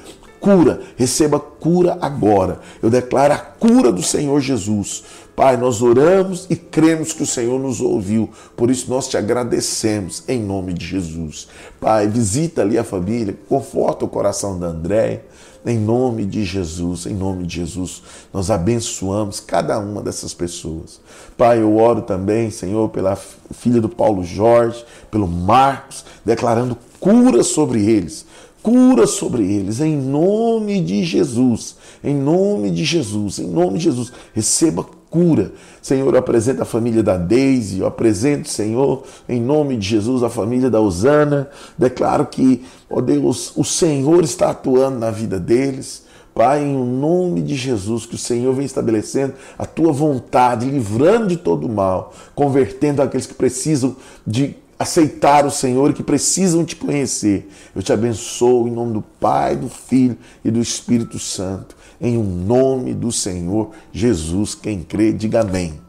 cura, 0.44 0.82
receba 0.94 1.40
cura 1.40 1.96
agora. 2.02 2.60
Eu 2.82 2.90
declaro 2.90 3.32
a 3.32 3.38
cura 3.38 3.90
do 3.90 4.02
Senhor 4.02 4.38
Jesus. 4.42 5.02
Pai, 5.34 5.56
nós 5.56 5.80
oramos 5.80 6.46
e 6.50 6.54
cremos 6.54 7.14
que 7.14 7.22
o 7.22 7.26
Senhor 7.26 7.58
nos 7.58 7.80
ouviu, 7.80 8.28
por 8.54 8.70
isso 8.70 8.88
nós 8.88 9.08
te 9.08 9.16
agradecemos 9.16 10.22
em 10.28 10.40
nome 10.40 10.74
de 10.74 10.84
Jesus. 10.84 11.48
Pai, 11.80 12.06
visita 12.06 12.60
ali 12.60 12.76
a 12.76 12.84
família, 12.84 13.34
conforta 13.48 14.04
o 14.04 14.08
coração 14.08 14.58
da 14.58 14.66
André, 14.66 15.24
em 15.66 15.78
nome 15.78 16.26
de 16.26 16.44
Jesus, 16.44 17.06
em 17.06 17.14
nome 17.14 17.46
de 17.46 17.56
Jesus, 17.56 18.02
nós 18.32 18.50
abençoamos 18.50 19.40
cada 19.40 19.78
uma 19.78 20.02
dessas 20.02 20.34
pessoas. 20.34 21.00
Pai, 21.38 21.62
eu 21.62 21.78
oro 21.78 22.02
também, 22.02 22.50
Senhor, 22.50 22.90
pela 22.90 23.16
filha 23.16 23.80
do 23.80 23.88
Paulo 23.88 24.22
Jorge, 24.22 24.84
pelo 25.10 25.26
Marcos, 25.26 26.04
declarando 26.22 26.76
cura 27.00 27.42
sobre 27.42 27.82
eles 27.82 28.26
cura 28.64 29.06
sobre 29.06 29.44
eles, 29.44 29.78
em 29.82 29.94
nome 29.94 30.80
de 30.80 31.04
Jesus, 31.04 31.76
em 32.02 32.14
nome 32.14 32.70
de 32.70 32.82
Jesus, 32.82 33.38
em 33.38 33.46
nome 33.46 33.76
de 33.76 33.84
Jesus. 33.84 34.10
Receba 34.32 34.86
cura. 35.10 35.52
Senhor, 35.82 36.14
eu 36.14 36.18
apresento 36.18 36.62
a 36.62 36.64
família 36.64 37.02
da 37.02 37.18
Deise, 37.18 37.80
eu 37.80 37.86
apresento, 37.86 38.48
Senhor, 38.48 39.02
em 39.28 39.38
nome 39.38 39.76
de 39.76 39.86
Jesus, 39.86 40.22
a 40.22 40.30
família 40.30 40.70
da 40.70 40.80
Osana. 40.80 41.50
Declaro 41.76 42.24
que, 42.24 42.64
ó 42.88 43.02
Deus, 43.02 43.52
o 43.54 43.64
Senhor 43.64 44.24
está 44.24 44.48
atuando 44.48 44.98
na 44.98 45.10
vida 45.10 45.38
deles. 45.38 46.04
Pai, 46.34 46.64
em 46.64 46.74
nome 46.74 47.42
de 47.42 47.56
Jesus, 47.56 48.06
que 48.06 48.14
o 48.14 48.18
Senhor 48.18 48.54
vem 48.54 48.64
estabelecendo 48.64 49.34
a 49.58 49.66
tua 49.66 49.92
vontade, 49.92 50.70
livrando 50.70 51.26
de 51.28 51.36
todo 51.36 51.68
mal, 51.68 52.14
convertendo 52.34 53.02
aqueles 53.02 53.26
que 53.26 53.34
precisam 53.34 53.94
de 54.26 54.56
aceitar 54.78 55.46
o 55.46 55.50
Senhor 55.50 55.90
e 55.90 55.94
que 55.94 56.02
precisam 56.02 56.64
te 56.64 56.76
conhecer. 56.76 57.48
Eu 57.74 57.82
te 57.82 57.92
abençoo 57.92 58.68
em 58.68 58.70
nome 58.70 58.94
do 58.94 59.02
Pai, 59.02 59.56
do 59.56 59.68
Filho 59.68 60.16
e 60.44 60.50
do 60.50 60.60
Espírito 60.60 61.18
Santo 61.18 61.76
em 62.00 62.18
um 62.18 62.24
nome 62.24 62.92
do 62.92 63.10
Senhor 63.10 63.70
Jesus. 63.92 64.54
Quem 64.54 64.82
crê, 64.82 65.12
diga 65.12 65.40
amém. 65.40 65.80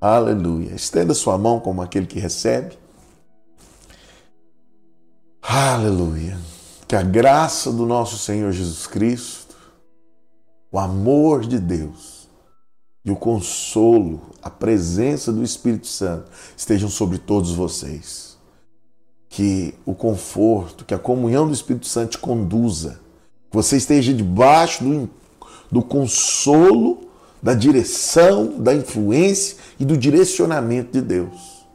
Aleluia. 0.00 0.74
Estenda 0.74 1.14
sua 1.14 1.38
mão 1.38 1.58
como 1.60 1.82
aquele 1.82 2.06
que 2.06 2.18
recebe. 2.18 2.78
Aleluia. 5.42 6.38
Que 6.86 6.96
a 6.96 7.02
graça 7.02 7.72
do 7.72 7.86
nosso 7.86 8.18
Senhor 8.18 8.52
Jesus 8.52 8.86
Cristo, 8.86 9.56
o 10.70 10.78
amor 10.78 11.46
de 11.46 11.58
Deus 11.58 12.17
e 13.08 13.10
o 13.10 13.16
consolo, 13.16 14.20
a 14.42 14.50
presença 14.50 15.32
do 15.32 15.42
Espírito 15.42 15.86
Santo 15.86 16.30
estejam 16.54 16.90
sobre 16.90 17.16
todos 17.16 17.52
vocês. 17.52 18.36
Que 19.30 19.74
o 19.86 19.94
conforto, 19.94 20.84
que 20.84 20.92
a 20.92 20.98
comunhão 20.98 21.46
do 21.46 21.54
Espírito 21.54 21.86
Santo 21.86 22.12
te 22.12 22.18
conduza. 22.18 23.00
Que 23.50 23.56
você 23.56 23.78
esteja 23.78 24.12
debaixo 24.12 24.84
do 24.84 25.10
do 25.70 25.82
consolo, 25.82 27.08
da 27.42 27.54
direção, 27.54 28.58
da 28.58 28.74
influência 28.74 29.56
e 29.78 29.84
do 29.84 29.96
direcionamento 29.96 30.92
de 30.92 31.00
Deus. 31.00 31.66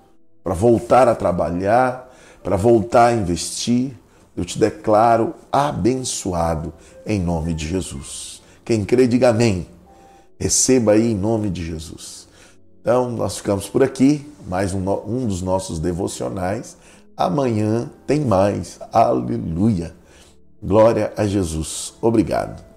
Para 0.43 0.53
voltar 0.53 1.07
a 1.07 1.15
trabalhar, 1.15 2.11
para 2.43 2.55
voltar 2.55 3.07
a 3.07 3.13
investir, 3.13 3.93
eu 4.35 4.45
te 4.45 4.59
declaro 4.59 5.33
abençoado 5.51 6.73
em 7.05 7.19
nome 7.19 7.53
de 7.53 7.67
Jesus. 7.67 8.41
Quem 8.65 8.83
crê, 8.83 9.07
diga 9.07 9.29
amém. 9.29 9.72
Receba 10.43 10.91
aí 10.91 11.11
em 11.11 11.15
nome 11.15 11.49
de 11.49 11.65
Jesus. 11.65 12.27
Então, 12.81 13.09
nós 13.11 13.37
ficamos 13.37 13.69
por 13.69 13.81
aqui, 13.81 14.29
mais 14.45 14.73
um, 14.73 14.83
um 15.07 15.25
dos 15.25 15.41
nossos 15.41 15.79
devocionais. 15.79 16.75
Amanhã 17.15 17.89
tem 18.05 18.21
mais. 18.21 18.77
Aleluia. 18.91 19.95
Glória 20.61 21.13
a 21.15 21.25
Jesus. 21.25 21.93
Obrigado 22.01 22.73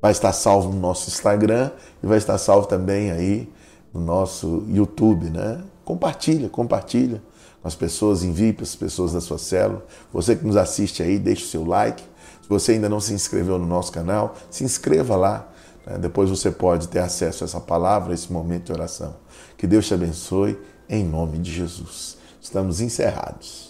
vai 0.00 0.12
estar 0.12 0.32
salvo 0.32 0.70
no 0.70 0.80
nosso 0.80 1.08
Instagram 1.08 1.70
e 2.02 2.06
vai 2.06 2.18
estar 2.18 2.38
salvo 2.38 2.66
também 2.66 3.10
aí 3.10 3.52
no 3.92 4.00
nosso 4.00 4.64
YouTube, 4.68 5.28
né? 5.30 5.60
Compartilha, 5.84 6.48
compartilha 6.48 7.22
com 7.60 7.68
as 7.68 7.74
pessoas, 7.74 8.22
envie 8.22 8.52
para 8.52 8.62
as 8.62 8.74
pessoas 8.74 9.12
da 9.12 9.20
sua 9.20 9.36
célula. 9.36 9.84
Você 10.12 10.34
que 10.34 10.46
nos 10.46 10.56
assiste 10.56 11.02
aí, 11.02 11.18
deixe 11.18 11.44
o 11.44 11.48
seu 11.48 11.64
like. 11.64 12.02
Se 12.42 12.48
você 12.48 12.72
ainda 12.72 12.88
não 12.88 13.00
se 13.00 13.12
inscreveu 13.12 13.58
no 13.58 13.66
nosso 13.66 13.92
canal, 13.92 14.34
se 14.50 14.64
inscreva 14.64 15.16
lá. 15.16 15.49
Né? 15.90 15.98
Depois 15.98 16.30
você 16.30 16.50
pode 16.50 16.88
ter 16.88 17.00
acesso 17.00 17.44
a 17.44 17.46
essa 17.46 17.60
palavra, 17.60 18.12
a 18.12 18.14
esse 18.14 18.32
momento 18.32 18.66
de 18.66 18.72
oração. 18.72 19.16
Que 19.58 19.66
Deus 19.66 19.86
te 19.86 19.94
abençoe 19.94 20.58
em 20.88 21.04
nome 21.04 21.38
de 21.38 21.52
Jesus. 21.52 22.16
Estamos 22.40 22.80
encerrados. 22.80 23.69